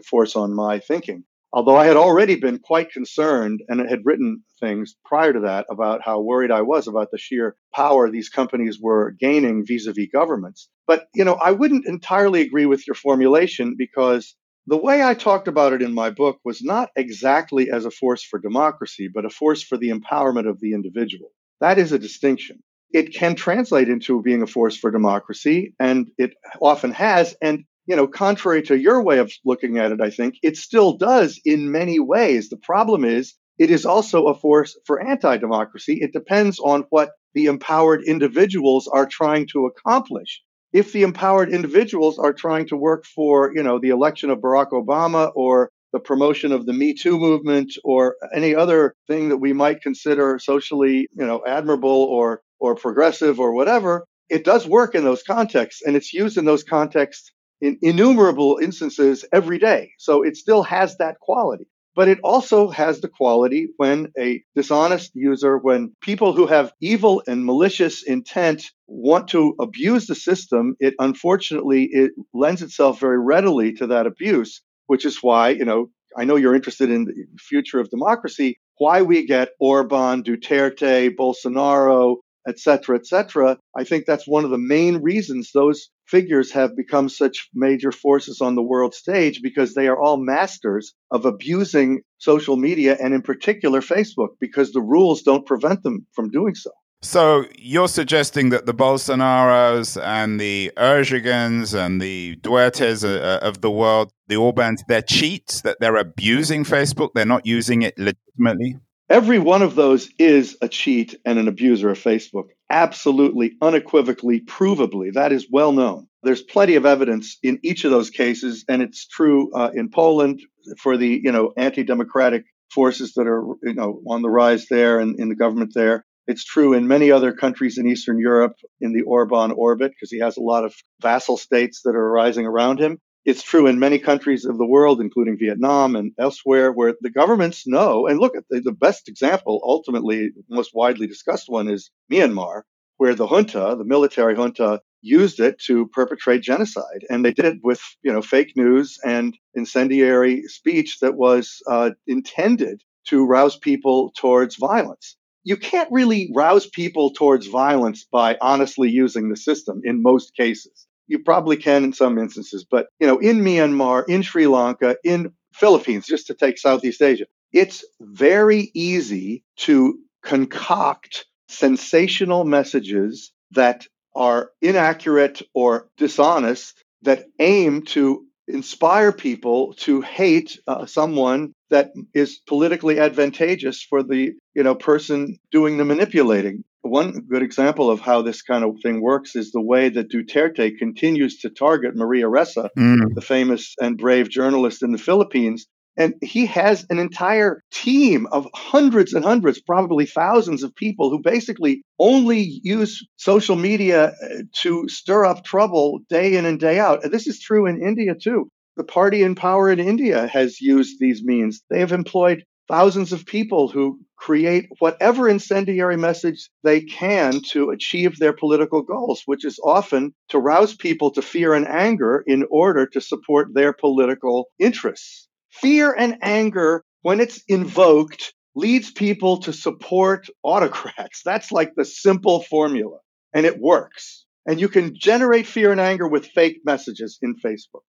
force 0.05 0.35
on 0.35 0.53
my 0.53 0.79
thinking. 0.79 1.23
Although 1.57 1.77
I 1.77 1.87
had 1.87 1.97
already 1.97 2.35
been 2.35 2.59
quite 2.59 2.91
concerned 2.91 3.63
and 3.67 3.79
had 3.89 4.05
written 4.05 4.43
things 4.59 4.95
prior 5.03 5.33
to 5.33 5.39
that 5.39 5.65
about 5.71 6.03
how 6.03 6.21
worried 6.21 6.51
I 6.51 6.61
was 6.61 6.87
about 6.87 7.09
the 7.09 7.17
sheer 7.17 7.55
power 7.73 8.11
these 8.11 8.29
companies 8.29 8.79
were 8.79 9.15
gaining 9.19 9.65
vis-a-vis 9.65 10.05
governments. 10.13 10.69
But, 10.85 11.07
you 11.15 11.25
know, 11.25 11.33
I 11.33 11.53
wouldn't 11.53 11.87
entirely 11.87 12.41
agree 12.41 12.67
with 12.67 12.85
your 12.85 12.93
formulation 12.93 13.73
because 13.75 14.35
the 14.67 14.77
way 14.77 15.01
I 15.01 15.15
talked 15.15 15.47
about 15.47 15.73
it 15.73 15.81
in 15.81 15.95
my 15.95 16.11
book 16.11 16.37
was 16.45 16.61
not 16.61 16.89
exactly 16.95 17.71
as 17.71 17.85
a 17.85 17.91
force 17.91 18.23
for 18.23 18.37
democracy, 18.37 19.09
but 19.11 19.25
a 19.25 19.29
force 19.31 19.63
for 19.63 19.79
the 19.79 19.89
empowerment 19.89 20.47
of 20.47 20.59
the 20.59 20.73
individual. 20.73 21.31
That 21.59 21.79
is 21.79 21.91
a 21.91 21.97
distinction. 21.97 22.61
It 22.91 23.15
can 23.15 23.33
translate 23.33 23.89
into 23.89 24.21
being 24.21 24.43
a 24.43 24.47
force 24.47 24.77
for 24.77 24.91
democracy, 24.91 25.73
and 25.79 26.11
it 26.19 26.35
often 26.61 26.91
has. 26.91 27.35
And 27.41 27.63
you 27.87 27.95
know, 27.95 28.07
contrary 28.07 28.61
to 28.63 28.77
your 28.77 29.01
way 29.01 29.19
of 29.19 29.31
looking 29.45 29.77
at 29.77 29.91
it, 29.91 30.01
I 30.01 30.09
think 30.09 30.35
it 30.43 30.57
still 30.57 30.97
does 30.97 31.39
in 31.45 31.71
many 31.71 31.99
ways. 31.99 32.49
The 32.49 32.57
problem 32.57 33.05
is 33.05 33.33
it 33.57 33.71
is 33.71 33.85
also 33.85 34.27
a 34.27 34.35
force 34.35 34.77
for 34.85 35.01
anti 35.01 35.37
democracy. 35.37 35.99
It 36.01 36.13
depends 36.13 36.59
on 36.59 36.85
what 36.89 37.11
the 37.33 37.45
empowered 37.45 38.03
individuals 38.03 38.87
are 38.87 39.05
trying 39.05 39.47
to 39.53 39.65
accomplish. 39.65 40.41
If 40.73 40.91
the 40.91 41.03
empowered 41.03 41.49
individuals 41.49 42.19
are 42.19 42.33
trying 42.33 42.67
to 42.67 42.77
work 42.77 43.05
for, 43.05 43.53
you 43.55 43.63
know, 43.63 43.79
the 43.79 43.89
election 43.89 44.29
of 44.29 44.39
Barack 44.39 44.71
Obama 44.71 45.31
or 45.33 45.71
the 45.93 45.99
promotion 45.99 46.51
of 46.51 46.65
the 46.65 46.73
Me 46.73 46.93
Too 46.93 47.17
movement 47.17 47.73
or 47.85 48.17
any 48.33 48.53
other 48.53 48.93
thing 49.07 49.29
that 49.29 49.37
we 49.37 49.53
might 49.53 49.81
consider 49.81 50.37
socially, 50.39 51.07
you 51.13 51.25
know, 51.25 51.41
admirable 51.47 51.89
or 51.89 52.41
or 52.59 52.75
progressive 52.75 53.39
or 53.39 53.53
whatever, 53.53 54.05
it 54.29 54.43
does 54.43 54.67
work 54.67 54.95
in 54.95 55.03
those 55.03 55.23
contexts 55.23 55.81
and 55.85 55.95
it's 55.95 56.13
used 56.13 56.37
in 56.37 56.45
those 56.45 56.63
contexts 56.63 57.31
in 57.61 57.77
innumerable 57.81 58.59
instances 58.61 59.25
every 59.33 59.59
day. 59.59 59.91
So 59.97 60.23
it 60.23 60.37
still 60.37 60.63
has 60.63 60.97
that 60.97 61.19
quality. 61.19 61.67
but 61.97 62.07
it 62.07 62.19
also 62.23 62.69
has 62.69 63.01
the 63.01 63.07
quality 63.07 63.69
when 63.77 64.11
a 64.19 64.43
dishonest 64.55 65.11
user, 65.15 65.57
when 65.57 65.91
people 65.99 66.31
who 66.31 66.45
have 66.45 66.71
evil 66.79 67.23
and 67.25 67.43
malicious 67.43 68.03
intent 68.03 68.69
want 68.85 69.27
to 69.29 69.55
abuse 69.59 70.05
the 70.05 70.13
system, 70.13 70.75
it 70.79 70.93
unfortunately 70.99 71.89
it 71.91 72.11
lends 72.35 72.61
itself 72.61 72.99
very 72.99 73.17
readily 73.19 73.73
to 73.73 73.87
that 73.87 74.05
abuse, 74.05 74.61
which 74.85 75.05
is 75.05 75.23
why, 75.23 75.49
you 75.49 75.65
know, 75.65 75.89
I 76.15 76.23
know 76.25 76.35
you're 76.35 76.55
interested 76.55 76.91
in 76.91 77.05
the 77.05 77.25
future 77.39 77.79
of 77.79 77.89
democracy, 77.89 78.59
why 78.77 79.01
we 79.01 79.25
get 79.25 79.49
Orban, 79.59 80.21
Duterte, 80.21 81.15
Bolsonaro, 81.15 82.17
et 82.47 82.59
cetera, 82.59 82.95
et 82.97 83.07
cetera. 83.07 83.57
I 83.75 83.83
think 83.85 84.05
that's 84.05 84.27
one 84.27 84.45
of 84.45 84.51
the 84.51 84.59
main 84.59 84.97
reasons 84.97 85.49
those 85.51 85.89
figures 86.07 86.51
have 86.51 86.75
become 86.75 87.09
such 87.09 87.49
major 87.53 87.91
forces 87.91 88.41
on 88.41 88.55
the 88.55 88.61
world 88.61 88.93
stage 88.95 89.41
because 89.41 89.73
they 89.73 89.87
are 89.87 89.99
all 89.99 90.17
masters 90.17 90.93
of 91.11 91.25
abusing 91.25 92.01
social 92.17 92.57
media 92.57 92.97
and 93.01 93.13
in 93.13 93.21
particular 93.21 93.81
Facebook 93.81 94.29
because 94.39 94.71
the 94.71 94.81
rules 94.81 95.21
don't 95.21 95.45
prevent 95.45 95.83
them 95.83 96.05
from 96.13 96.29
doing 96.29 96.55
so. 96.55 96.71
So 97.03 97.45
you're 97.55 97.87
suggesting 97.87 98.49
that 98.49 98.65
the 98.65 98.73
Bolsonaros 98.73 100.01
and 100.01 100.39
the 100.39 100.71
Erdogans 100.77 101.77
and 101.77 102.01
the 102.01 102.37
Dutertes 102.37 103.05
of 103.39 103.61
the 103.61 103.69
world, 103.69 104.11
the 104.27 104.35
Orbans, 104.35 104.79
they're 104.87 105.03
cheats, 105.03 105.61
that 105.61 105.77
they're 105.79 105.97
abusing 105.97 106.63
Facebook, 106.63 107.09
they're 107.13 107.25
not 107.25 107.45
using 107.45 107.83
it 107.83 107.93
legitimately? 107.99 108.77
Every 109.09 109.39
one 109.39 109.61
of 109.61 109.75
those 109.75 110.09
is 110.17 110.57
a 110.61 110.67
cheat 110.67 111.15
and 111.23 111.37
an 111.37 111.47
abuser 111.47 111.89
of 111.89 111.99
Facebook. 111.99 112.47
Absolutely, 112.69 113.53
unequivocally, 113.61 114.41
provably. 114.41 115.13
That 115.13 115.31
is 115.31 115.47
well 115.49 115.71
known. 115.71 116.07
There's 116.23 116.41
plenty 116.41 116.75
of 116.75 116.85
evidence 116.85 117.37
in 117.41 117.59
each 117.63 117.85
of 117.85 117.91
those 117.91 118.09
cases, 118.09 118.65
and 118.67 118.81
it's 118.81 119.07
true 119.07 119.51
uh, 119.53 119.69
in 119.73 119.89
Poland 119.89 120.41
for 120.79 120.97
the 120.97 121.21
you 121.23 121.31
know 121.31 121.53
anti-democratic 121.55 122.43
forces 122.73 123.13
that 123.13 123.25
are 123.25 123.41
you 123.63 123.73
know 123.73 124.01
on 124.07 124.21
the 124.21 124.29
rise 124.29 124.67
there 124.69 124.99
and 124.99 125.17
in 125.17 125.29
the 125.29 125.35
government 125.35 125.71
there. 125.73 126.05
It's 126.27 126.43
true 126.43 126.73
in 126.73 126.89
many 126.89 127.09
other 127.09 127.31
countries 127.31 127.77
in 127.77 127.87
Eastern 127.87 128.19
Europe 128.19 128.57
in 128.81 128.91
the 128.91 129.03
Orban 129.03 129.51
orbit 129.51 129.91
because 129.91 130.11
he 130.11 130.19
has 130.19 130.35
a 130.35 130.41
lot 130.41 130.65
of 130.65 130.75
vassal 131.01 131.37
states 131.37 131.81
that 131.85 131.95
are 131.95 132.11
rising 132.11 132.45
around 132.45 132.79
him. 132.81 132.99
It's 133.27 133.43
true 133.43 133.67
in 133.67 133.77
many 133.77 133.99
countries 133.99 134.45
of 134.45 134.57
the 134.57 134.65
world, 134.65 135.01
including 135.01 135.37
Vietnam 135.37 135.97
and 135.97 136.13
elsewhere, 136.17 136.71
where 136.71 136.95
the 137.01 137.09
governments 137.11 137.67
know. 137.67 138.07
And 138.07 138.19
look 138.19 138.37
at 138.37 138.45
the, 138.49 138.61
the 138.61 138.71
best 138.71 139.09
example, 139.09 139.59
ultimately, 139.63 140.31
most 140.49 140.71
widely 140.73 141.07
discussed 141.07 141.49
one 141.49 141.69
is 141.69 141.91
Myanmar, 142.09 142.61
where 142.95 143.13
the 143.13 143.27
junta, 143.27 143.75
the 143.77 143.83
military 143.83 144.33
junta, 144.33 144.81
used 145.01 145.41
it 145.41 145.59
to 145.65 145.87
perpetrate 145.87 146.41
genocide, 146.41 147.03
and 147.09 147.25
they 147.25 147.33
did 147.33 147.43
it 147.43 147.57
with 147.63 147.81
you 148.01 148.13
know 148.13 148.21
fake 148.21 148.53
news 148.55 148.97
and 149.03 149.37
incendiary 149.53 150.43
speech 150.43 150.99
that 151.01 151.15
was 151.15 151.61
uh, 151.69 151.91
intended 152.07 152.81
to 153.07 153.25
rouse 153.25 153.57
people 153.57 154.13
towards 154.17 154.55
violence. 154.55 155.17
You 155.43 155.57
can't 155.57 155.91
really 155.91 156.31
rouse 156.33 156.65
people 156.65 157.11
towards 157.11 157.47
violence 157.47 158.05
by 158.09 158.37
honestly 158.39 158.89
using 158.89 159.27
the 159.27 159.35
system 159.35 159.81
in 159.83 160.01
most 160.01 160.33
cases. 160.33 160.86
You 161.07 161.19
probably 161.19 161.57
can 161.57 161.83
in 161.83 161.93
some 161.93 162.17
instances, 162.17 162.65
but 162.69 162.87
you 162.99 163.07
know, 163.07 163.17
in 163.17 163.41
Myanmar, 163.41 164.07
in 164.07 164.21
Sri 164.21 164.47
Lanka, 164.47 164.97
in 165.03 165.31
Philippines, 165.53 166.05
just 166.05 166.27
to 166.27 166.33
take 166.33 166.57
Southeast 166.57 167.01
Asia, 167.01 167.25
it's 167.51 167.85
very 167.99 168.71
easy 168.73 169.43
to 169.57 169.99
concoct 170.23 171.25
sensational 171.47 172.43
messages 172.43 173.31
that 173.51 173.85
are 174.15 174.51
inaccurate 174.61 175.41
or 175.53 175.87
dishonest 175.97 176.83
that 177.03 177.25
aim 177.39 177.83
to 177.83 178.25
inspire 178.47 179.11
people 179.11 179.73
to 179.73 180.01
hate 180.01 180.59
uh, 180.67 180.85
someone 180.85 181.53
that 181.69 181.91
is 182.13 182.39
politically 182.47 182.99
advantageous 182.99 183.83
for 183.83 184.03
the 184.03 184.33
you 184.55 184.63
know 184.63 184.75
person 184.75 185.37
doing 185.51 185.77
the 185.77 185.85
manipulating 185.85 186.63
one 186.81 187.21
good 187.29 187.43
example 187.43 187.89
of 187.89 187.99
how 187.99 188.21
this 188.21 188.41
kind 188.41 188.63
of 188.63 188.77
thing 188.81 189.01
works 189.01 189.35
is 189.35 189.51
the 189.51 189.61
way 189.61 189.89
that 189.89 190.11
Duterte 190.11 190.77
continues 190.77 191.39
to 191.39 191.49
target 191.49 191.95
Maria 191.95 192.25
Ressa, 192.25 192.69
mm. 192.77 193.13
the 193.13 193.21
famous 193.21 193.75
and 193.79 193.97
brave 193.97 194.29
journalist 194.29 194.83
in 194.83 194.91
the 194.91 194.97
Philippines. 194.97 195.67
And 195.99 196.13
he 196.21 196.45
has 196.45 196.85
an 196.91 196.99
entire 196.99 197.63
team 197.71 198.27
of 198.31 198.47
hundreds 198.53 199.13
and 199.13 199.25
hundreds, 199.25 199.59
probably 199.59 200.05
thousands 200.05 200.61
of 200.61 200.75
people 200.75 201.09
who 201.09 201.19
basically 201.19 201.81
only 201.99 202.61
use 202.63 203.03
social 203.15 203.55
media 203.55 204.09
uh, 204.09 204.43
to 204.61 204.87
stir 204.87 205.25
up 205.25 205.43
trouble 205.43 205.99
day 206.07 206.35
in 206.35 206.45
and 206.45 206.59
day 206.59 206.79
out. 206.79 207.03
And 207.03 207.11
this 207.11 207.25
is 207.25 207.39
true 207.39 207.65
in 207.65 207.81
India 207.81 208.13
too. 208.13 208.47
The 208.75 208.83
party 208.83 209.23
in 209.23 209.33
power 209.33 209.71
in 209.71 209.79
India 209.79 210.27
has 210.27 210.61
used 210.61 210.99
these 210.99 211.23
means. 211.23 211.63
They 211.71 211.79
have 211.79 211.91
employed 211.91 212.43
thousands 212.67 213.13
of 213.13 213.25
people 213.25 213.67
who 213.67 213.99
create 214.17 214.67
whatever 214.79 215.29
incendiary 215.29 215.97
message 215.97 216.49
they 216.63 216.81
can 216.81 217.41
to 217.41 217.69
achieve 217.69 218.17
their 218.17 218.33
political 218.33 218.81
goals, 218.81 219.21
which 219.25 219.45
is 219.45 219.59
often 219.63 220.13
to 220.29 220.39
rouse 220.39 220.75
people 220.75 221.11
to 221.11 221.21
fear 221.21 221.53
and 221.53 221.67
anger 221.67 222.23
in 222.27 222.45
order 222.49 222.85
to 222.87 222.99
support 222.99 223.53
their 223.53 223.73
political 223.73 224.49
interests. 224.59 225.27
Fear 225.51 225.93
and 225.97 226.17
anger, 226.21 226.83
when 227.01 227.19
it's 227.19 227.41
invoked, 227.47 228.33
leads 228.55 228.91
people 228.91 229.37
to 229.37 229.53
support 229.53 230.27
autocrats. 230.43 231.21
That's 231.25 231.51
like 231.51 231.73
the 231.75 231.85
simple 231.85 232.43
formula, 232.43 232.97
and 233.33 233.45
it 233.45 233.59
works. 233.59 234.25
And 234.45 234.59
you 234.59 234.69
can 234.69 234.95
generate 234.97 235.45
fear 235.45 235.71
and 235.71 235.81
anger 235.81 236.07
with 236.07 236.25
fake 236.27 236.61
messages 236.63 237.19
in 237.21 237.35
Facebook. 237.35 237.81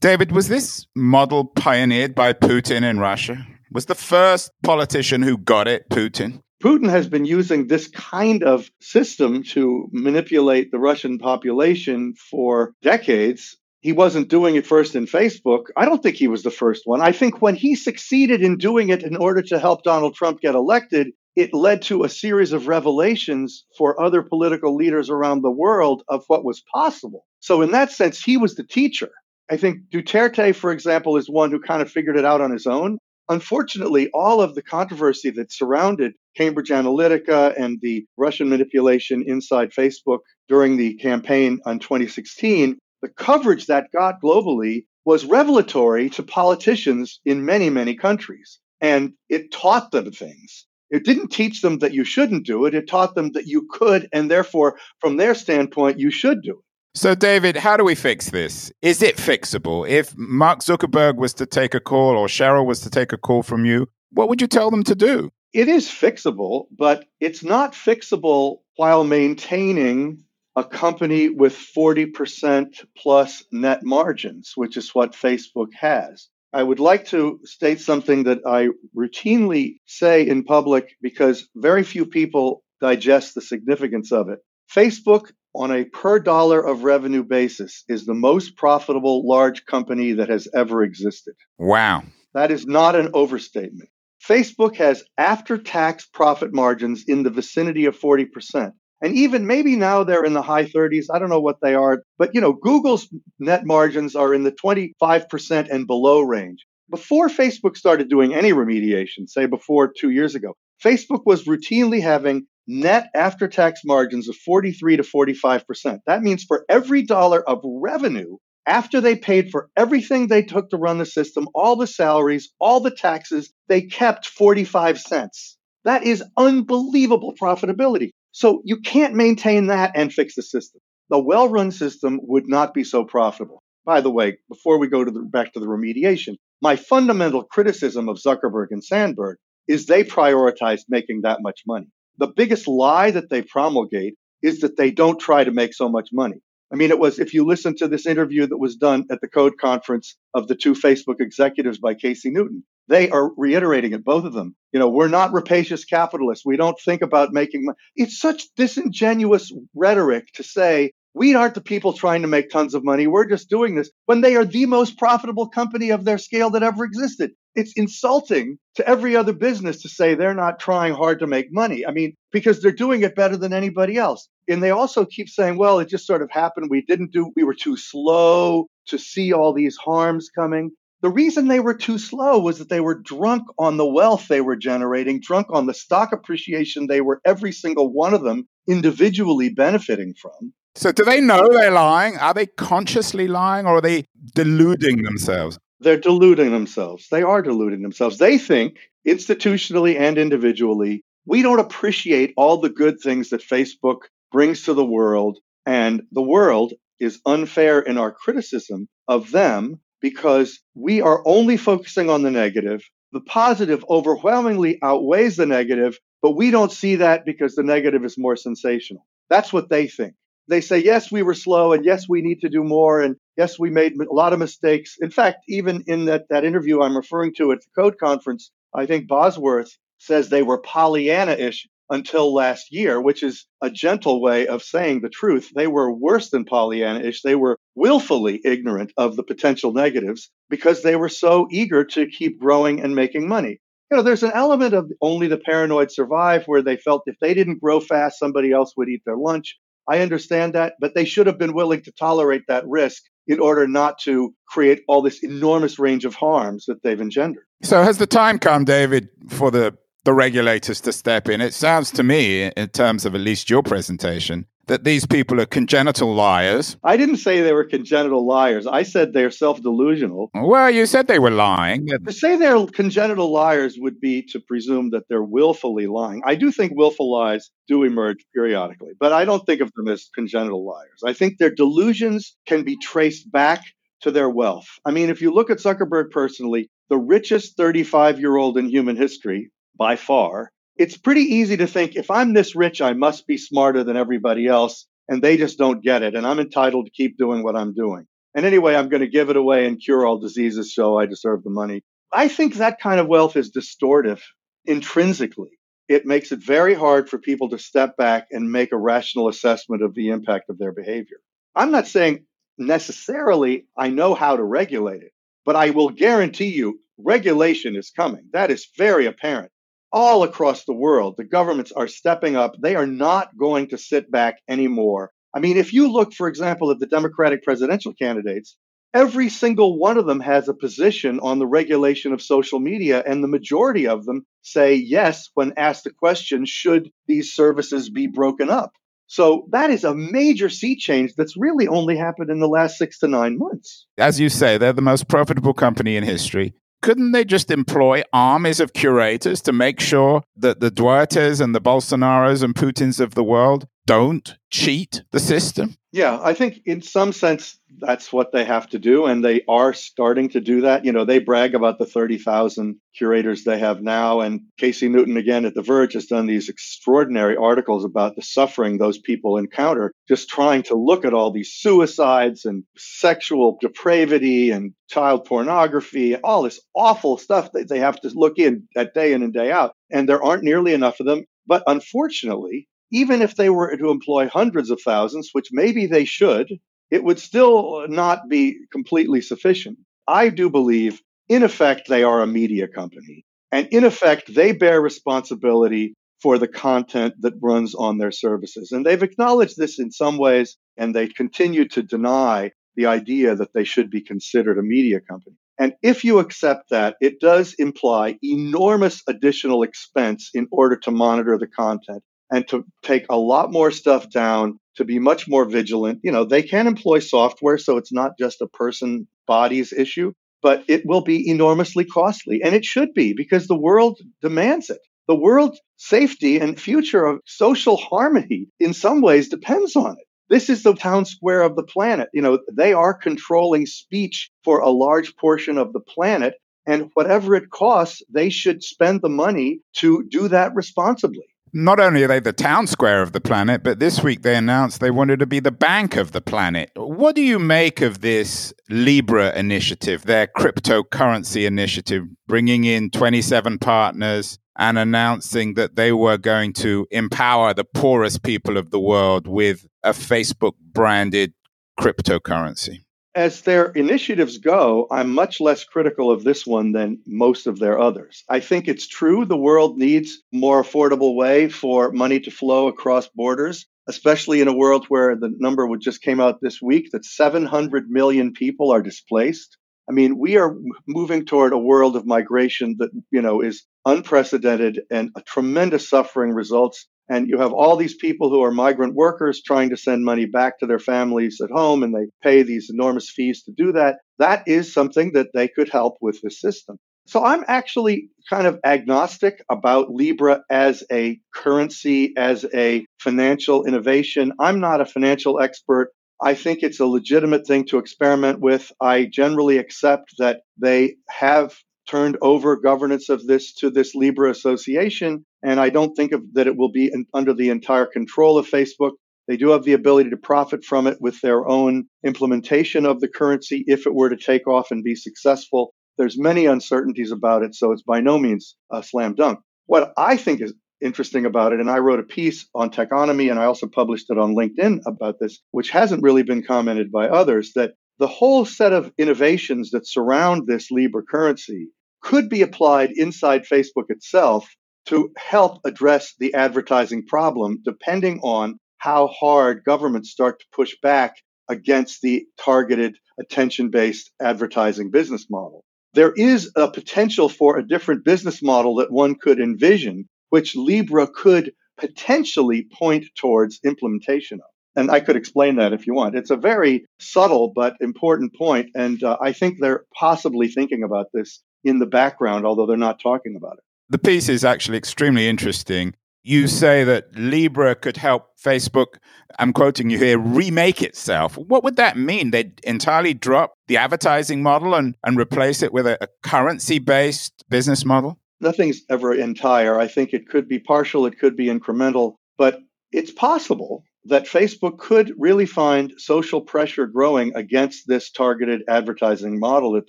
David, 0.00 0.32
was 0.32 0.48
this 0.48 0.86
model 0.94 1.44
pioneered 1.44 2.14
by 2.14 2.32
Putin 2.32 2.82
in 2.82 2.98
Russia? 2.98 3.46
Was 3.72 3.86
the 3.86 3.94
first 3.94 4.50
politician 4.62 5.22
who 5.22 5.38
got 5.38 5.66
it 5.66 5.88
Putin? 5.90 6.40
Putin 6.62 6.88
has 6.88 7.08
been 7.08 7.24
using 7.24 7.66
this 7.66 7.88
kind 7.88 8.42
of 8.42 8.70
system 8.80 9.42
to 9.42 9.88
manipulate 9.92 10.70
the 10.70 10.78
Russian 10.78 11.18
population 11.18 12.14
for 12.30 12.72
decades. 12.82 13.56
He 13.80 13.92
wasn't 13.92 14.28
doing 14.28 14.56
it 14.56 14.66
first 14.66 14.94
in 14.94 15.06
Facebook. 15.06 15.64
I 15.76 15.84
don't 15.84 16.02
think 16.02 16.16
he 16.16 16.28
was 16.28 16.42
the 16.42 16.50
first 16.50 16.82
one. 16.86 17.02
I 17.02 17.12
think 17.12 17.42
when 17.42 17.56
he 17.56 17.74
succeeded 17.74 18.40
in 18.40 18.56
doing 18.56 18.88
it 18.88 19.02
in 19.02 19.16
order 19.16 19.42
to 19.42 19.58
help 19.58 19.82
Donald 19.82 20.14
Trump 20.14 20.40
get 20.40 20.54
elected, 20.54 21.08
it 21.34 21.52
led 21.52 21.82
to 21.82 22.04
a 22.04 22.08
series 22.08 22.52
of 22.52 22.68
revelations 22.68 23.64
for 23.76 24.00
other 24.02 24.22
political 24.22 24.74
leaders 24.74 25.10
around 25.10 25.42
the 25.42 25.50
world 25.50 26.02
of 26.08 26.24
what 26.28 26.44
was 26.44 26.62
possible. 26.72 27.26
So, 27.40 27.60
in 27.62 27.72
that 27.72 27.92
sense, 27.92 28.22
he 28.22 28.38
was 28.38 28.54
the 28.54 28.64
teacher. 28.64 29.10
I 29.50 29.56
think 29.56 29.90
Duterte, 29.92 30.54
for 30.54 30.72
example, 30.72 31.16
is 31.16 31.28
one 31.28 31.50
who 31.50 31.60
kind 31.60 31.82
of 31.82 31.90
figured 31.90 32.16
it 32.16 32.24
out 32.24 32.40
on 32.40 32.50
his 32.50 32.66
own. 32.66 32.98
Unfortunately, 33.28 34.08
all 34.14 34.40
of 34.40 34.54
the 34.54 34.62
controversy 34.62 35.30
that 35.30 35.52
surrounded 35.52 36.14
Cambridge 36.36 36.68
Analytica 36.70 37.54
and 37.58 37.80
the 37.80 38.06
Russian 38.16 38.48
manipulation 38.48 39.24
inside 39.26 39.72
Facebook 39.72 40.20
during 40.48 40.76
the 40.76 40.94
campaign 40.94 41.58
on 41.66 41.78
2016, 41.78 42.78
the 43.02 43.08
coverage 43.08 43.66
that 43.66 43.90
got 43.92 44.20
globally 44.22 44.84
was 45.04 45.24
revelatory 45.24 46.10
to 46.10 46.22
politicians 46.22 47.20
in 47.24 47.44
many, 47.44 47.70
many 47.70 47.94
countries. 47.94 48.60
And 48.80 49.12
it 49.28 49.52
taught 49.52 49.90
them 49.90 50.12
things. 50.12 50.66
It 50.90 51.04
didn't 51.04 51.32
teach 51.32 51.62
them 51.62 51.78
that 51.78 51.94
you 51.94 52.04
shouldn't 52.04 52.46
do 52.46 52.64
it. 52.66 52.74
It 52.74 52.88
taught 52.88 53.14
them 53.14 53.32
that 53.32 53.46
you 53.46 53.66
could, 53.70 54.08
and 54.12 54.30
therefore, 54.30 54.78
from 55.00 55.16
their 55.16 55.34
standpoint, 55.34 55.98
you 55.98 56.10
should 56.10 56.42
do 56.42 56.52
it. 56.52 56.65
So, 56.96 57.14
David, 57.14 57.58
how 57.58 57.76
do 57.76 57.84
we 57.84 57.94
fix 57.94 58.30
this? 58.30 58.72
Is 58.80 59.02
it 59.02 59.18
fixable? 59.18 59.86
If 59.86 60.16
Mark 60.16 60.60
Zuckerberg 60.60 61.16
was 61.16 61.34
to 61.34 61.44
take 61.44 61.74
a 61.74 61.78
call 61.78 62.16
or 62.16 62.26
Sheryl 62.26 62.64
was 62.64 62.80
to 62.80 62.90
take 62.90 63.12
a 63.12 63.18
call 63.18 63.42
from 63.42 63.66
you, 63.66 63.90
what 64.12 64.30
would 64.30 64.40
you 64.40 64.46
tell 64.46 64.70
them 64.70 64.82
to 64.84 64.94
do? 64.94 65.28
It 65.52 65.68
is 65.68 65.88
fixable, 65.88 66.68
but 66.74 67.04
it's 67.20 67.44
not 67.44 67.74
fixable 67.74 68.60
while 68.76 69.04
maintaining 69.04 70.24
a 70.56 70.64
company 70.64 71.28
with 71.28 71.54
40% 71.54 72.86
plus 72.96 73.44
net 73.52 73.82
margins, 73.82 74.52
which 74.54 74.78
is 74.78 74.94
what 74.94 75.12
Facebook 75.12 75.74
has. 75.78 76.28
I 76.54 76.62
would 76.62 76.80
like 76.80 77.04
to 77.08 77.40
state 77.44 77.80
something 77.80 78.24
that 78.24 78.38
I 78.46 78.68
routinely 78.96 79.80
say 79.84 80.26
in 80.26 80.44
public 80.44 80.96
because 81.02 81.46
very 81.54 81.82
few 81.82 82.06
people 82.06 82.62
digest 82.80 83.34
the 83.34 83.42
significance 83.42 84.12
of 84.12 84.30
it. 84.30 84.38
Facebook 84.74 85.30
on 85.58 85.70
a 85.72 85.84
per 85.84 86.18
dollar 86.18 86.60
of 86.60 86.84
revenue 86.84 87.22
basis 87.22 87.84
is 87.88 88.04
the 88.04 88.14
most 88.14 88.56
profitable 88.56 89.26
large 89.26 89.64
company 89.66 90.12
that 90.12 90.28
has 90.28 90.48
ever 90.54 90.82
existed. 90.82 91.34
Wow. 91.58 92.04
That 92.34 92.50
is 92.50 92.66
not 92.66 92.94
an 92.94 93.10
overstatement. 93.14 93.88
Facebook 94.26 94.76
has 94.76 95.04
after 95.16 95.58
tax 95.58 96.06
profit 96.06 96.52
margins 96.52 97.04
in 97.06 97.22
the 97.22 97.30
vicinity 97.30 97.84
of 97.86 97.98
40%. 97.98 98.72
And 99.02 99.14
even 99.14 99.46
maybe 99.46 99.76
now 99.76 100.04
they're 100.04 100.24
in 100.24 100.32
the 100.32 100.42
high 100.42 100.64
30s. 100.64 101.06
I 101.12 101.18
don't 101.18 101.28
know 101.28 101.40
what 101.40 101.60
they 101.62 101.74
are. 101.74 102.02
But, 102.18 102.34
you 102.34 102.40
know, 102.40 102.52
Google's 102.52 103.08
net 103.38 103.64
margins 103.66 104.16
are 104.16 104.32
in 104.32 104.42
the 104.42 104.52
25% 104.52 105.68
and 105.70 105.86
below 105.86 106.20
range. 106.20 106.64
Before 106.90 107.28
Facebook 107.28 107.76
started 107.76 108.08
doing 108.08 108.32
any 108.32 108.52
remediation, 108.52 109.28
say 109.28 109.46
before 109.46 109.92
two 109.92 110.10
years 110.10 110.34
ago, 110.34 110.54
Facebook 110.82 111.22
was 111.26 111.44
routinely 111.44 112.00
having 112.00 112.46
net 112.66 113.10
after 113.14 113.48
tax 113.48 113.80
margins 113.84 114.28
of 114.28 114.36
43 114.36 114.98
to 114.98 115.02
45%. 115.02 115.98
That 116.06 116.22
means 116.22 116.44
for 116.44 116.64
every 116.68 117.02
dollar 117.02 117.42
of 117.48 117.60
revenue, 117.64 118.36
after 118.66 119.00
they 119.00 119.16
paid 119.16 119.50
for 119.50 119.68
everything 119.76 120.26
they 120.26 120.42
took 120.42 120.70
to 120.70 120.76
run 120.76 120.98
the 120.98 121.06
system, 121.06 121.48
all 121.54 121.76
the 121.76 121.86
salaries, 121.86 122.52
all 122.58 122.80
the 122.80 122.90
taxes, 122.90 123.52
they 123.68 123.82
kept 123.82 124.26
45 124.26 125.00
cents. 125.00 125.56
That 125.84 126.02
is 126.02 126.24
unbelievable 126.36 127.34
profitability. 127.40 128.10
So 128.32 128.60
you 128.64 128.80
can't 128.80 129.14
maintain 129.14 129.68
that 129.68 129.92
and 129.94 130.12
fix 130.12 130.34
the 130.34 130.42
system. 130.42 130.80
The 131.10 131.20
well 131.20 131.48
run 131.48 131.70
system 131.70 132.18
would 132.22 132.48
not 132.48 132.74
be 132.74 132.82
so 132.82 133.04
profitable. 133.04 133.62
By 133.84 134.00
the 134.00 134.10
way, 134.10 134.38
before 134.48 134.80
we 134.80 134.88
go 134.88 135.04
to 135.04 135.10
the, 135.12 135.20
back 135.22 135.52
to 135.52 135.60
the 135.60 135.66
remediation, 135.66 136.34
my 136.60 136.74
fundamental 136.74 137.44
criticism 137.44 138.08
of 138.08 138.18
Zuckerberg 138.18 138.66
and 138.70 138.82
Sandberg 138.82 139.36
is 139.68 139.86
they 139.86 140.02
prioritize 140.02 140.82
making 140.88 141.20
that 141.22 141.38
much 141.40 141.62
money. 141.68 141.86
The 142.18 142.28
biggest 142.28 142.66
lie 142.66 143.10
that 143.10 143.30
they 143.30 143.42
promulgate 143.42 144.14
is 144.42 144.60
that 144.60 144.76
they 144.76 144.90
don't 144.90 145.20
try 145.20 145.44
to 145.44 145.50
make 145.50 145.74
so 145.74 145.88
much 145.88 146.10
money. 146.12 146.36
I 146.72 146.76
mean, 146.76 146.90
it 146.90 146.98
was, 146.98 147.18
if 147.18 147.32
you 147.32 147.44
listen 147.44 147.76
to 147.76 147.88
this 147.88 148.06
interview 148.06 148.46
that 148.46 148.58
was 148.58 148.76
done 148.76 149.04
at 149.10 149.20
the 149.20 149.28
code 149.28 149.56
conference 149.58 150.16
of 150.34 150.48
the 150.48 150.56
two 150.56 150.72
Facebook 150.74 151.20
executives 151.20 151.78
by 151.78 151.94
Casey 151.94 152.30
Newton, 152.30 152.64
they 152.88 153.08
are 153.10 153.32
reiterating 153.36 153.92
it, 153.92 154.04
both 154.04 154.24
of 154.24 154.32
them. 154.32 154.56
You 154.72 154.80
know, 154.80 154.88
we're 154.88 155.08
not 155.08 155.32
rapacious 155.32 155.84
capitalists. 155.84 156.44
We 156.44 156.56
don't 156.56 156.78
think 156.84 157.02
about 157.02 157.32
making 157.32 157.64
money. 157.64 157.76
It's 157.94 158.18
such 158.18 158.44
disingenuous 158.56 159.52
rhetoric 159.74 160.32
to 160.34 160.42
say, 160.42 160.92
we 161.14 161.34
aren't 161.34 161.54
the 161.54 161.60
people 161.60 161.92
trying 161.92 162.22
to 162.22 162.28
make 162.28 162.50
tons 162.50 162.74
of 162.74 162.84
money. 162.84 163.06
We're 163.06 163.28
just 163.28 163.48
doing 163.48 163.74
this 163.74 163.90
when 164.06 164.20
they 164.20 164.36
are 164.36 164.44
the 164.44 164.66
most 164.66 164.98
profitable 164.98 165.48
company 165.48 165.90
of 165.90 166.04
their 166.04 166.18
scale 166.18 166.50
that 166.50 166.62
ever 166.62 166.84
existed. 166.84 167.30
It's 167.56 167.72
insulting 167.74 168.58
to 168.76 168.86
every 168.86 169.16
other 169.16 169.32
business 169.32 169.82
to 169.82 169.88
say 169.88 170.14
they're 170.14 170.34
not 170.34 170.60
trying 170.60 170.94
hard 170.94 171.18
to 171.20 171.26
make 171.26 171.52
money. 171.52 171.86
I 171.86 171.90
mean, 171.90 172.14
because 172.30 172.60
they're 172.60 172.70
doing 172.70 173.02
it 173.02 173.16
better 173.16 173.36
than 173.36 173.52
anybody 173.52 173.96
else. 173.96 174.28
And 174.48 174.62
they 174.62 174.70
also 174.70 175.04
keep 175.04 175.28
saying, 175.28 175.56
well, 175.56 175.80
it 175.80 175.88
just 175.88 176.06
sort 176.06 176.22
of 176.22 176.30
happened. 176.30 176.68
We 176.70 176.82
didn't 176.82 177.12
do, 177.12 177.32
we 177.34 177.44
were 177.44 177.54
too 177.54 177.76
slow 177.76 178.66
to 178.88 178.98
see 178.98 179.32
all 179.32 179.52
these 179.52 179.76
harms 179.76 180.30
coming. 180.30 180.70
The 181.02 181.10
reason 181.10 181.48
they 181.48 181.60
were 181.60 181.74
too 181.74 181.98
slow 181.98 182.38
was 182.38 182.58
that 182.58 182.68
they 182.68 182.80
were 182.80 182.94
drunk 182.94 183.44
on 183.58 183.76
the 183.76 183.86
wealth 183.86 184.28
they 184.28 184.40
were 184.40 184.56
generating, 184.56 185.20
drunk 185.20 185.48
on 185.50 185.66
the 185.66 185.74
stock 185.74 186.12
appreciation 186.12 186.86
they 186.86 187.00
were, 187.00 187.20
every 187.24 187.52
single 187.52 187.92
one 187.92 188.14
of 188.14 188.22
them, 188.22 188.48
individually 188.66 189.50
benefiting 189.50 190.14
from. 190.14 190.52
So, 190.74 190.92
do 190.92 191.04
they 191.04 191.20
know 191.20 191.46
they're 191.50 191.70
lying? 191.70 192.18
Are 192.18 192.34
they 192.34 192.46
consciously 192.46 193.28
lying 193.28 193.66
or 193.66 193.76
are 193.76 193.80
they 193.80 194.04
deluding 194.34 195.02
themselves? 195.02 195.58
They're 195.80 196.00
deluding 196.00 196.52
themselves. 196.52 197.08
They 197.08 197.22
are 197.22 197.42
deluding 197.42 197.82
themselves. 197.82 198.18
They 198.18 198.38
think, 198.38 198.78
institutionally 199.06 199.98
and 199.98 200.18
individually, 200.18 201.04
we 201.26 201.42
don't 201.42 201.60
appreciate 201.60 202.32
all 202.36 202.58
the 202.58 202.70
good 202.70 203.00
things 203.00 203.30
that 203.30 203.42
Facebook 203.42 204.02
brings 204.32 204.62
to 204.64 204.74
the 204.74 204.84
world. 204.84 205.38
And 205.66 206.02
the 206.12 206.22
world 206.22 206.72
is 207.00 207.20
unfair 207.26 207.80
in 207.80 207.98
our 207.98 208.12
criticism 208.12 208.88
of 209.08 209.30
them 209.30 209.80
because 210.00 210.60
we 210.74 211.00
are 211.00 211.22
only 211.26 211.56
focusing 211.56 212.08
on 212.08 212.22
the 212.22 212.30
negative. 212.30 212.82
The 213.12 213.20
positive 213.20 213.84
overwhelmingly 213.88 214.78
outweighs 214.82 215.36
the 215.36 215.46
negative, 215.46 215.98
but 216.22 216.32
we 216.36 216.50
don't 216.50 216.72
see 216.72 216.96
that 216.96 217.24
because 217.24 217.54
the 217.54 217.62
negative 217.62 218.04
is 218.04 218.18
more 218.18 218.36
sensational. 218.36 219.06
That's 219.28 219.52
what 219.52 219.68
they 219.68 219.88
think. 219.88 220.14
They 220.48 220.60
say, 220.60 220.78
yes, 220.78 221.10
we 221.10 221.22
were 221.22 221.34
slow, 221.34 221.72
and 221.72 221.84
yes, 221.84 222.08
we 222.08 222.22
need 222.22 222.40
to 222.40 222.48
do 222.48 222.62
more, 222.62 223.00
and 223.00 223.16
yes, 223.36 223.58
we 223.58 223.70
made 223.70 223.94
a 224.00 224.12
lot 224.12 224.32
of 224.32 224.38
mistakes. 224.38 224.96
In 225.00 225.10
fact, 225.10 225.44
even 225.48 225.82
in 225.86 226.04
that, 226.06 226.26
that 226.30 226.44
interview 226.44 226.82
I'm 226.82 226.96
referring 226.96 227.34
to 227.38 227.52
at 227.52 227.60
the 227.60 227.82
Code 227.82 227.98
Conference, 227.98 228.50
I 228.74 228.86
think 228.86 229.08
Bosworth 229.08 229.76
says 229.98 230.28
they 230.28 230.42
were 230.42 230.58
Pollyanna 230.58 231.32
ish 231.32 231.66
until 231.90 232.34
last 232.34 232.72
year, 232.72 233.00
which 233.00 233.22
is 233.22 233.46
a 233.62 233.70
gentle 233.70 234.20
way 234.20 234.46
of 234.46 234.62
saying 234.62 235.00
the 235.00 235.08
truth. 235.08 235.50
They 235.54 235.66
were 235.66 235.92
worse 235.92 236.30
than 236.30 236.44
Pollyanna-ish. 236.44 237.22
They 237.22 237.36
were 237.36 237.58
willfully 237.74 238.40
ignorant 238.44 238.92
of 238.96 239.16
the 239.16 239.22
potential 239.22 239.72
negatives 239.72 240.30
because 240.50 240.82
they 240.82 240.96
were 240.96 241.08
so 241.08 241.46
eager 241.50 241.84
to 241.84 242.06
keep 242.08 242.40
growing 242.40 242.80
and 242.80 242.94
making 242.94 243.28
money. 243.28 243.60
You 243.90 243.96
know, 243.96 244.02
there's 244.02 244.24
an 244.24 244.32
element 244.34 244.74
of 244.74 244.90
only 245.00 245.28
the 245.28 245.38
paranoid 245.38 245.92
survive 245.92 246.44
where 246.46 246.62
they 246.62 246.76
felt 246.76 247.02
if 247.06 247.16
they 247.20 247.34
didn't 247.34 247.60
grow 247.60 247.78
fast, 247.78 248.18
somebody 248.18 248.50
else 248.50 248.72
would 248.76 248.88
eat 248.88 249.02
their 249.06 249.16
lunch. 249.16 249.56
I 249.88 250.00
understand 250.00 250.54
that, 250.54 250.74
but 250.80 250.94
they 250.94 251.04
should 251.04 251.26
have 251.26 251.38
been 251.38 251.54
willing 251.54 251.82
to 251.82 251.92
tolerate 251.92 252.42
that 252.48 252.64
risk 252.66 253.02
in 253.26 253.40
order 253.40 253.66
not 253.66 253.98
to 254.00 254.34
create 254.48 254.82
all 254.88 255.02
this 255.02 255.22
enormous 255.22 255.78
range 255.78 256.04
of 256.04 256.14
harms 256.14 256.66
that 256.66 256.82
they've 256.82 257.00
engendered. 257.00 257.44
So, 257.62 257.82
has 257.82 257.98
the 257.98 258.06
time 258.06 258.38
come, 258.38 258.64
David, 258.64 259.08
for 259.28 259.50
the 259.50 259.76
the 260.06 260.14
regulators 260.14 260.80
to 260.80 260.92
step 260.92 261.28
in. 261.28 261.40
It 261.40 261.52
sounds 261.52 261.90
to 261.90 262.04
me, 262.04 262.44
in 262.44 262.68
terms 262.68 263.04
of 263.04 263.16
at 263.16 263.20
least 263.20 263.50
your 263.50 263.64
presentation, 263.64 264.46
that 264.66 264.84
these 264.84 265.06
people 265.06 265.40
are 265.40 265.46
congenital 265.46 266.14
liars. 266.14 266.76
I 266.82 266.96
didn't 266.96 267.18
say 267.18 267.40
they 267.40 267.52
were 267.52 267.64
congenital 267.64 268.26
liars. 268.26 268.66
I 268.66 268.82
said 268.82 269.12
they're 269.12 269.30
self 269.30 269.62
delusional. 269.62 270.30
Well, 270.34 270.70
you 270.70 270.86
said 270.86 271.06
they 271.06 271.18
were 271.18 271.30
lying. 271.30 271.86
To 271.86 272.12
say 272.12 272.36
they're 272.36 272.66
congenital 272.66 273.30
liars 273.32 273.76
would 273.78 274.00
be 274.00 274.22
to 274.30 274.40
presume 274.40 274.90
that 274.90 275.04
they're 275.08 275.22
willfully 275.22 275.86
lying. 275.86 276.22
I 276.24 276.34
do 276.34 276.50
think 276.50 276.72
willful 276.74 277.12
lies 277.12 277.50
do 277.68 277.84
emerge 277.84 278.24
periodically, 278.34 278.92
but 278.98 279.12
I 279.12 279.24
don't 279.24 279.44
think 279.46 279.60
of 279.60 279.70
them 279.76 279.88
as 279.88 280.08
congenital 280.14 280.64
liars. 280.66 281.02
I 281.04 281.12
think 281.12 281.38
their 281.38 281.54
delusions 281.54 282.36
can 282.46 282.64
be 282.64 282.76
traced 282.76 283.30
back 283.30 283.62
to 284.02 284.10
their 284.10 284.28
wealth. 284.28 284.66
I 284.84 284.90
mean, 284.90 285.10
if 285.10 285.22
you 285.22 285.32
look 285.32 285.50
at 285.50 285.58
Zuckerberg 285.58 286.10
personally, 286.10 286.68
the 286.88 286.98
richest 286.98 287.56
35 287.56 288.20
year 288.20 288.36
old 288.36 288.58
in 288.58 288.68
human 288.68 288.96
history, 288.96 289.50
by 289.76 289.96
far. 289.96 290.50
It's 290.76 290.96
pretty 290.98 291.22
easy 291.22 291.56
to 291.56 291.66
think 291.66 291.96
if 291.96 292.10
I'm 292.10 292.34
this 292.34 292.54
rich, 292.54 292.82
I 292.82 292.92
must 292.92 293.26
be 293.26 293.38
smarter 293.38 293.82
than 293.82 293.96
everybody 293.96 294.46
else, 294.46 294.86
and 295.08 295.22
they 295.22 295.38
just 295.38 295.56
don't 295.56 295.82
get 295.82 296.02
it, 296.02 296.14
and 296.14 296.26
I'm 296.26 296.38
entitled 296.38 296.84
to 296.86 296.92
keep 296.92 297.16
doing 297.16 297.42
what 297.42 297.56
I'm 297.56 297.72
doing. 297.72 298.06
And 298.34 298.44
anyway, 298.44 298.74
I'm 298.74 298.90
going 298.90 299.00
to 299.00 299.08
give 299.08 299.30
it 299.30 299.36
away 299.36 299.66
and 299.66 299.80
cure 299.80 300.04
all 300.04 300.18
diseases, 300.18 300.74
so 300.74 300.98
I 300.98 301.06
deserve 301.06 301.42
the 301.42 301.50
money. 301.50 301.82
I 302.12 302.28
think 302.28 302.56
that 302.56 302.78
kind 302.78 303.00
of 303.00 303.06
wealth 303.06 303.36
is 303.36 303.50
distortive 303.50 304.20
intrinsically. 304.66 305.58
It 305.88 306.04
makes 306.04 306.30
it 306.30 306.40
very 306.40 306.74
hard 306.74 307.08
for 307.08 307.18
people 307.18 307.48
to 307.50 307.58
step 307.58 307.96
back 307.96 308.26
and 308.30 308.52
make 308.52 308.72
a 308.72 308.78
rational 308.78 309.28
assessment 309.28 309.82
of 309.82 309.94
the 309.94 310.08
impact 310.08 310.50
of 310.50 310.58
their 310.58 310.72
behavior. 310.72 311.18
I'm 311.54 311.70
not 311.70 311.86
saying 311.86 312.26
necessarily 312.58 313.66
I 313.78 313.88
know 313.88 314.14
how 314.14 314.36
to 314.36 314.44
regulate 314.44 315.02
it, 315.02 315.12
but 315.46 315.56
I 315.56 315.70
will 315.70 315.88
guarantee 315.88 316.48
you 316.48 316.80
regulation 316.98 317.76
is 317.76 317.90
coming. 317.90 318.28
That 318.32 318.50
is 318.50 318.68
very 318.76 319.06
apparent 319.06 319.52
all 319.92 320.22
across 320.22 320.64
the 320.64 320.72
world, 320.72 321.14
the 321.16 321.24
governments 321.24 321.72
are 321.72 321.88
stepping 321.88 322.36
up. 322.36 322.54
They 322.60 322.76
are 322.76 322.86
not 322.86 323.36
going 323.36 323.68
to 323.68 323.78
sit 323.78 324.10
back 324.10 324.36
anymore. 324.48 325.12
I 325.34 325.40
mean, 325.40 325.56
if 325.56 325.72
you 325.72 325.92
look, 325.92 326.14
for 326.14 326.28
example, 326.28 326.70
at 326.70 326.78
the 326.78 326.86
Democratic 326.86 327.42
presidential 327.42 327.92
candidates, 327.94 328.56
every 328.94 329.28
single 329.28 329.78
one 329.78 329.98
of 329.98 330.06
them 330.06 330.20
has 330.20 330.48
a 330.48 330.54
position 330.54 331.20
on 331.20 331.38
the 331.38 331.46
regulation 331.46 332.12
of 332.12 332.22
social 332.22 332.58
media, 332.58 333.02
and 333.06 333.22
the 333.22 333.28
majority 333.28 333.86
of 333.86 334.04
them 334.04 334.24
say 334.42 334.74
yes 334.74 335.28
when 335.34 335.52
asked 335.56 335.84
the 335.84 335.90
question 335.90 336.44
should 336.46 336.90
these 337.06 337.34
services 337.34 337.90
be 337.90 338.06
broken 338.06 338.48
up? 338.48 338.72
So 339.08 339.46
that 339.50 339.70
is 339.70 339.84
a 339.84 339.94
major 339.94 340.48
sea 340.48 340.76
change 340.76 341.14
that's 341.16 341.36
really 341.36 341.68
only 341.68 341.96
happened 341.96 342.30
in 342.30 342.40
the 342.40 342.48
last 342.48 342.76
six 342.76 342.98
to 343.00 343.08
nine 343.08 343.38
months. 343.38 343.86
As 343.98 344.18
you 344.18 344.28
say, 344.28 344.58
they're 344.58 344.72
the 344.72 344.82
most 344.82 345.06
profitable 345.06 345.54
company 345.54 345.96
in 345.96 346.02
history 346.02 346.54
couldn't 346.82 347.12
they 347.12 347.24
just 347.24 347.50
employ 347.50 348.02
armies 348.12 348.60
of 348.60 348.72
curators 348.72 349.40
to 349.42 349.52
make 349.52 349.80
sure 349.80 350.22
that 350.36 350.60
the 350.60 350.70
Dutertes 350.70 351.40
and 351.40 351.54
the 351.54 351.60
Bolsonaros 351.60 352.42
and 352.42 352.54
Putins 352.54 353.00
of 353.00 353.14
the 353.14 353.24
world 353.24 353.66
don't 353.86 354.36
cheat 354.50 355.02
the 355.12 355.20
system? 355.20 355.76
Yeah, 355.96 356.20
I 356.22 356.34
think 356.34 356.60
in 356.66 356.82
some 356.82 357.10
sense 357.14 357.58
that's 357.78 358.12
what 358.12 358.30
they 358.30 358.44
have 358.44 358.68
to 358.68 358.78
do, 358.78 359.06
and 359.06 359.24
they 359.24 359.40
are 359.48 359.72
starting 359.72 360.28
to 360.30 360.42
do 360.42 360.60
that. 360.60 360.84
You 360.84 360.92
know, 360.92 361.06
they 361.06 361.20
brag 361.20 361.54
about 361.54 361.78
the 361.78 361.86
30,000 361.86 362.76
curators 362.94 363.44
they 363.44 363.58
have 363.60 363.80
now, 363.80 364.20
and 364.20 364.42
Casey 364.58 364.90
Newton, 364.90 365.16
again 365.16 365.46
at 365.46 365.54
The 365.54 365.62
Verge, 365.62 365.94
has 365.94 366.04
done 366.04 366.26
these 366.26 366.50
extraordinary 366.50 367.34
articles 367.34 367.82
about 367.82 368.14
the 368.14 368.20
suffering 368.20 368.76
those 368.76 368.98
people 368.98 369.38
encounter, 369.38 369.90
just 370.06 370.28
trying 370.28 370.64
to 370.64 370.74
look 370.74 371.06
at 371.06 371.14
all 371.14 371.30
these 371.30 371.54
suicides 371.54 372.44
and 372.44 372.64
sexual 372.76 373.56
depravity 373.62 374.50
and 374.50 374.74
child 374.90 375.24
pornography, 375.24 376.14
all 376.14 376.42
this 376.42 376.60
awful 376.74 377.16
stuff 377.16 377.52
that 377.52 377.70
they 377.70 377.78
have 377.78 377.98
to 378.02 378.10
look 378.14 378.38
in 378.38 378.68
at 378.76 378.92
day 378.92 379.14
in 379.14 379.22
and 379.22 379.32
day 379.32 379.50
out. 379.50 379.72
And 379.90 380.06
there 380.06 380.22
aren't 380.22 380.44
nearly 380.44 380.74
enough 380.74 381.00
of 381.00 381.06
them. 381.06 381.24
But 381.46 381.62
unfortunately, 381.66 382.68
even 382.90 383.22
if 383.22 383.34
they 383.36 383.50
were 383.50 383.76
to 383.76 383.90
employ 383.90 384.28
hundreds 384.28 384.70
of 384.70 384.80
thousands, 384.80 385.30
which 385.32 385.48
maybe 385.52 385.86
they 385.86 386.04
should, 386.04 386.58
it 386.90 387.02
would 387.02 387.18
still 387.18 387.86
not 387.88 388.28
be 388.28 388.58
completely 388.70 389.20
sufficient. 389.20 389.78
I 390.06 390.28
do 390.28 390.50
believe, 390.50 391.00
in 391.28 391.42
effect, 391.42 391.88
they 391.88 392.04
are 392.04 392.22
a 392.22 392.26
media 392.26 392.68
company. 392.68 393.24
And 393.50 393.68
in 393.72 393.84
effect, 393.84 394.34
they 394.34 394.52
bear 394.52 394.80
responsibility 394.80 395.94
for 396.22 396.38
the 396.38 396.48
content 396.48 397.14
that 397.20 397.34
runs 397.42 397.74
on 397.74 397.98
their 397.98 398.12
services. 398.12 398.72
And 398.72 398.86
they've 398.86 399.02
acknowledged 399.02 399.56
this 399.56 399.78
in 399.78 399.90
some 399.90 400.18
ways, 400.18 400.56
and 400.76 400.94
they 400.94 401.08
continue 401.08 401.68
to 401.68 401.82
deny 401.82 402.52
the 402.76 402.86
idea 402.86 403.34
that 403.34 403.52
they 403.54 403.64
should 403.64 403.90
be 403.90 404.00
considered 404.00 404.58
a 404.58 404.62
media 404.62 405.00
company. 405.00 405.36
And 405.58 405.74
if 405.82 406.04
you 406.04 406.18
accept 406.18 406.70
that, 406.70 406.96
it 407.00 407.20
does 407.20 407.54
imply 407.58 408.18
enormous 408.22 409.02
additional 409.08 409.62
expense 409.62 410.30
in 410.34 410.46
order 410.50 410.76
to 410.76 410.90
monitor 410.90 411.38
the 411.38 411.46
content 411.46 412.02
and 412.30 412.46
to 412.48 412.64
take 412.82 413.06
a 413.08 413.16
lot 413.16 413.52
more 413.52 413.70
stuff 413.70 414.10
down, 414.10 414.58
to 414.76 414.84
be 414.84 414.98
much 414.98 415.28
more 415.28 415.44
vigilant. 415.44 416.00
You 416.02 416.12
know, 416.12 416.24
they 416.24 416.42
can 416.42 416.66
employ 416.66 416.98
software, 416.98 417.58
so 417.58 417.76
it's 417.76 417.92
not 417.92 418.12
just 418.18 418.40
a 418.40 418.46
person 418.46 419.06
body's 419.26 419.72
issue, 419.72 420.12
but 420.42 420.64
it 420.68 420.82
will 420.84 421.02
be 421.02 421.28
enormously 421.28 421.84
costly. 421.84 422.40
And 422.42 422.54
it 422.54 422.64
should 422.64 422.94
be 422.94 423.12
because 423.12 423.46
the 423.46 423.58
world 423.58 424.00
demands 424.22 424.70
it. 424.70 424.80
The 425.08 425.16
world's 425.16 425.60
safety 425.76 426.38
and 426.38 426.60
future 426.60 427.04
of 427.04 427.20
social 427.26 427.76
harmony 427.76 428.48
in 428.58 428.72
some 428.74 429.00
ways 429.00 429.28
depends 429.28 429.76
on 429.76 429.92
it. 429.92 430.06
This 430.28 430.50
is 430.50 430.64
the 430.64 430.74
town 430.74 431.04
square 431.04 431.42
of 431.42 431.54
the 431.54 431.62
planet. 431.62 432.08
You 432.12 432.22
know, 432.22 432.38
they 432.52 432.72
are 432.72 432.92
controlling 432.92 433.66
speech 433.66 434.30
for 434.42 434.58
a 434.58 434.70
large 434.70 435.16
portion 435.16 435.58
of 435.58 435.72
the 435.72 435.80
planet. 435.80 436.34
And 436.66 436.90
whatever 436.94 437.36
it 437.36 437.50
costs, 437.50 438.02
they 438.12 438.28
should 438.28 438.64
spend 438.64 439.00
the 439.00 439.08
money 439.08 439.60
to 439.74 440.04
do 440.08 440.26
that 440.28 440.52
responsibly. 440.56 441.28
Not 441.58 441.80
only 441.80 442.02
are 442.04 442.08
they 442.08 442.20
the 442.20 442.34
town 442.34 442.66
square 442.66 443.00
of 443.00 443.12
the 443.12 443.20
planet, 443.20 443.62
but 443.62 443.78
this 443.78 444.02
week 444.02 444.20
they 444.20 444.36
announced 444.36 444.80
they 444.80 444.90
wanted 444.90 445.20
to 445.20 445.26
be 445.26 445.40
the 445.40 445.50
bank 445.50 445.96
of 445.96 446.12
the 446.12 446.20
planet. 446.20 446.70
What 446.76 447.16
do 447.16 447.22
you 447.22 447.38
make 447.38 447.80
of 447.80 448.02
this 448.02 448.52
Libra 448.68 449.34
initiative, 449.34 450.02
their 450.02 450.26
cryptocurrency 450.26 451.46
initiative, 451.46 452.04
bringing 452.28 452.64
in 452.64 452.90
27 452.90 453.56
partners 453.56 454.38
and 454.58 454.76
announcing 454.76 455.54
that 455.54 455.76
they 455.76 455.92
were 455.92 456.18
going 456.18 456.52
to 456.52 456.86
empower 456.90 457.54
the 457.54 457.64
poorest 457.64 458.22
people 458.22 458.58
of 458.58 458.70
the 458.70 458.78
world 458.78 459.26
with 459.26 459.66
a 459.82 459.92
Facebook 459.92 460.52
branded 460.74 461.32
cryptocurrency? 461.80 462.80
As 463.16 463.40
their 463.40 463.68
initiatives 463.70 464.36
go, 464.36 464.86
I'm 464.90 465.14
much 465.14 465.40
less 465.40 465.64
critical 465.64 466.10
of 466.10 466.22
this 466.22 466.46
one 466.46 466.72
than 466.72 466.98
most 467.06 467.46
of 467.46 467.58
their 467.58 467.80
others. 467.80 468.22
I 468.28 468.40
think 468.40 468.68
it's 468.68 468.86
true 468.86 469.24
the 469.24 469.38
world 469.38 469.78
needs 469.78 470.22
more 470.34 470.62
affordable 470.62 471.14
way 471.16 471.48
for 471.48 471.90
money 471.92 472.20
to 472.20 472.30
flow 472.30 472.68
across 472.68 473.08
borders, 473.08 473.64
especially 473.88 474.42
in 474.42 474.48
a 474.48 474.54
world 474.54 474.84
where 474.90 475.16
the 475.16 475.32
number 475.38 475.66
just 475.78 476.02
came 476.02 476.20
out 476.20 476.42
this 476.42 476.60
week 476.60 476.90
that 476.92 477.06
700 477.06 477.88
million 477.88 478.34
people 478.34 478.70
are 478.70 478.82
displaced. 478.82 479.56
I 479.88 479.92
mean, 479.92 480.18
we 480.18 480.36
are 480.36 480.54
moving 480.86 481.24
toward 481.24 481.54
a 481.54 481.58
world 481.58 481.96
of 481.96 482.04
migration 482.04 482.76
that, 482.80 482.90
you 483.10 483.22
know, 483.22 483.40
is 483.40 483.64
unprecedented 483.86 484.82
and 484.90 485.10
a 485.16 485.22
tremendous 485.22 485.88
suffering 485.88 486.32
results. 486.32 486.86
And 487.08 487.28
you 487.28 487.38
have 487.38 487.52
all 487.52 487.76
these 487.76 487.94
people 487.94 488.30
who 488.30 488.42
are 488.42 488.50
migrant 488.50 488.94
workers 488.94 489.42
trying 489.42 489.70
to 489.70 489.76
send 489.76 490.04
money 490.04 490.26
back 490.26 490.58
to 490.58 490.66
their 490.66 490.78
families 490.78 491.40
at 491.40 491.50
home, 491.50 491.82
and 491.82 491.94
they 491.94 492.06
pay 492.22 492.42
these 492.42 492.68
enormous 492.70 493.10
fees 493.10 493.42
to 493.44 493.52
do 493.52 493.72
that. 493.72 493.98
That 494.18 494.42
is 494.46 494.72
something 494.72 495.12
that 495.12 495.28
they 495.32 495.48
could 495.48 495.68
help 495.68 495.98
with 496.00 496.20
the 496.22 496.30
system. 496.30 496.78
So 497.06 497.24
I'm 497.24 497.44
actually 497.46 498.08
kind 498.28 498.48
of 498.48 498.58
agnostic 498.64 499.40
about 499.48 499.92
Libra 499.92 500.42
as 500.50 500.82
a 500.90 501.20
currency, 501.32 502.12
as 502.16 502.44
a 502.52 502.84
financial 502.98 503.64
innovation. 503.64 504.32
I'm 504.40 504.58
not 504.58 504.80
a 504.80 504.86
financial 504.86 505.38
expert. 505.40 505.92
I 506.20 506.34
think 506.34 506.62
it's 506.62 506.80
a 506.80 506.86
legitimate 506.86 507.46
thing 507.46 507.66
to 507.66 507.78
experiment 507.78 508.40
with. 508.40 508.72
I 508.80 509.04
generally 509.04 509.58
accept 509.58 510.14
that 510.18 510.40
they 510.60 510.96
have 511.08 511.54
turned 511.88 512.16
over 512.20 512.56
governance 512.56 513.08
of 513.08 513.24
this 513.24 513.54
to 513.54 513.70
this 513.70 513.94
Libra 513.94 514.30
association, 514.30 515.24
and 515.46 515.60
I 515.60 515.70
don't 515.70 515.94
think 515.94 516.10
of, 516.10 516.22
that 516.34 516.48
it 516.48 516.56
will 516.56 516.72
be 516.72 516.90
in, 516.92 517.06
under 517.14 517.32
the 517.32 517.50
entire 517.50 517.86
control 517.86 518.36
of 518.36 518.48
Facebook. 518.48 518.92
They 519.28 519.36
do 519.36 519.50
have 519.50 519.62
the 519.62 519.74
ability 519.74 520.10
to 520.10 520.16
profit 520.16 520.64
from 520.64 520.88
it 520.88 520.98
with 521.00 521.20
their 521.20 521.46
own 521.46 521.86
implementation 522.04 522.84
of 522.84 523.00
the 523.00 523.08
currency 523.08 523.62
if 523.68 523.86
it 523.86 523.94
were 523.94 524.10
to 524.10 524.16
take 524.16 524.48
off 524.48 524.72
and 524.72 524.82
be 524.82 524.96
successful. 524.96 525.72
There's 525.98 526.18
many 526.18 526.46
uncertainties 526.46 527.12
about 527.12 527.44
it, 527.44 527.54
so 527.54 527.70
it's 527.70 527.82
by 527.82 528.00
no 528.00 528.18
means 528.18 528.56
a 528.72 528.82
slam 528.82 529.14
dunk. 529.14 529.38
What 529.66 529.92
I 529.96 530.16
think 530.16 530.40
is 530.40 530.52
interesting 530.80 531.24
about 531.24 531.52
it. 531.52 531.60
And 531.60 531.70
I 531.70 531.78
wrote 531.78 532.00
a 532.00 532.04
piece 532.04 532.48
on 532.54 532.70
Techonomy 532.70 533.30
and 533.30 533.38
I 533.38 533.44
also 533.44 533.66
published 533.66 534.10
it 534.10 534.18
on 534.18 534.34
LinkedIn 534.34 534.80
about 534.86 535.16
this, 535.20 535.40
which 535.52 535.70
hasn't 535.70 536.02
really 536.02 536.22
been 536.22 536.42
commented 536.42 536.92
by 536.92 537.08
others, 537.08 537.52
that 537.54 537.74
the 537.98 538.06
whole 538.06 538.44
set 538.44 538.72
of 538.72 538.92
innovations 538.98 539.70
that 539.70 539.86
surround 539.86 540.46
this 540.46 540.70
Libra 540.70 541.02
currency 541.02 541.68
could 542.02 542.28
be 542.28 542.42
applied 542.42 542.90
inside 542.90 543.44
Facebook 543.50 543.86
itself 543.88 544.46
to 544.86 545.12
help 545.16 545.60
address 545.64 546.14
the 546.18 546.34
advertising 546.34 547.06
problem, 547.06 547.60
depending 547.64 548.20
on 548.20 548.58
how 548.78 549.08
hard 549.08 549.64
governments 549.64 550.10
start 550.10 550.40
to 550.40 550.46
push 550.54 550.76
back 550.82 551.16
against 551.48 552.02
the 552.02 552.26
targeted 552.38 552.96
attention 553.20 553.70
based 553.70 554.10
advertising 554.20 554.90
business 554.90 555.26
model. 555.30 555.64
There 555.94 556.12
is 556.12 556.52
a 556.56 556.70
potential 556.70 557.28
for 557.28 557.56
a 557.56 557.66
different 557.66 558.04
business 558.04 558.42
model 558.42 558.76
that 558.76 558.92
one 558.92 559.14
could 559.14 559.40
envision 559.40 560.08
which 560.30 560.56
Libra 560.56 561.06
could 561.06 561.52
potentially 561.78 562.66
point 562.72 563.06
towards 563.16 563.60
implementation 563.64 564.40
of. 564.40 564.50
And 564.74 564.90
I 564.90 565.00
could 565.00 565.16
explain 565.16 565.56
that 565.56 565.72
if 565.72 565.86
you 565.86 565.94
want. 565.94 566.16
It's 566.16 566.30
a 566.30 566.36
very 566.36 566.84
subtle 567.00 567.52
but 567.54 567.76
important 567.80 568.34
point, 568.34 568.70
and 568.74 569.02
uh, 569.02 569.16
I 569.22 569.32
think 569.32 569.56
they're 569.58 569.84
possibly 569.94 570.48
thinking 570.48 570.82
about 570.82 571.06
this 571.14 571.42
in 571.64 571.78
the 571.78 571.86
background, 571.86 572.44
although 572.44 572.66
they're 572.66 572.76
not 572.76 573.00
talking 573.00 573.36
about 573.36 573.54
it. 573.54 573.64
The 573.88 573.98
piece 573.98 574.28
is 574.28 574.44
actually 574.44 574.78
extremely 574.78 575.28
interesting. 575.28 575.94
You 576.22 576.48
say 576.48 576.82
that 576.82 577.14
Libra 577.14 577.76
could 577.76 577.96
help 577.96 578.30
Facebook, 578.42 578.96
I'm 579.38 579.52
quoting 579.52 579.90
you 579.90 579.98
here, 579.98 580.18
remake 580.18 580.82
itself. 580.82 581.38
What 581.38 581.62
would 581.62 581.76
that 581.76 581.96
mean? 581.96 582.32
They'd 582.32 582.60
entirely 582.64 583.14
drop 583.14 583.54
the 583.68 583.76
advertising 583.76 584.42
model 584.42 584.74
and, 584.74 584.96
and 585.04 585.16
replace 585.16 585.62
it 585.62 585.72
with 585.72 585.86
a, 585.86 586.02
a 586.02 586.08
currency 586.22 586.80
based 586.80 587.44
business 587.48 587.84
model? 587.84 588.18
nothing's 588.40 588.82
ever 588.90 589.14
entire. 589.14 589.78
I 589.78 589.88
think 589.88 590.12
it 590.12 590.28
could 590.28 590.48
be 590.48 590.58
partial, 590.58 591.06
it 591.06 591.18
could 591.18 591.36
be 591.36 591.46
incremental, 591.46 592.16
but 592.36 592.58
it's 592.92 593.10
possible 593.10 593.84
that 594.04 594.26
Facebook 594.26 594.78
could 594.78 595.12
really 595.18 595.46
find 595.46 595.92
social 595.98 596.40
pressure 596.40 596.86
growing 596.86 597.34
against 597.34 597.88
this 597.88 598.10
targeted 598.10 598.62
advertising 598.68 599.40
model 599.40 599.72
that 599.72 599.88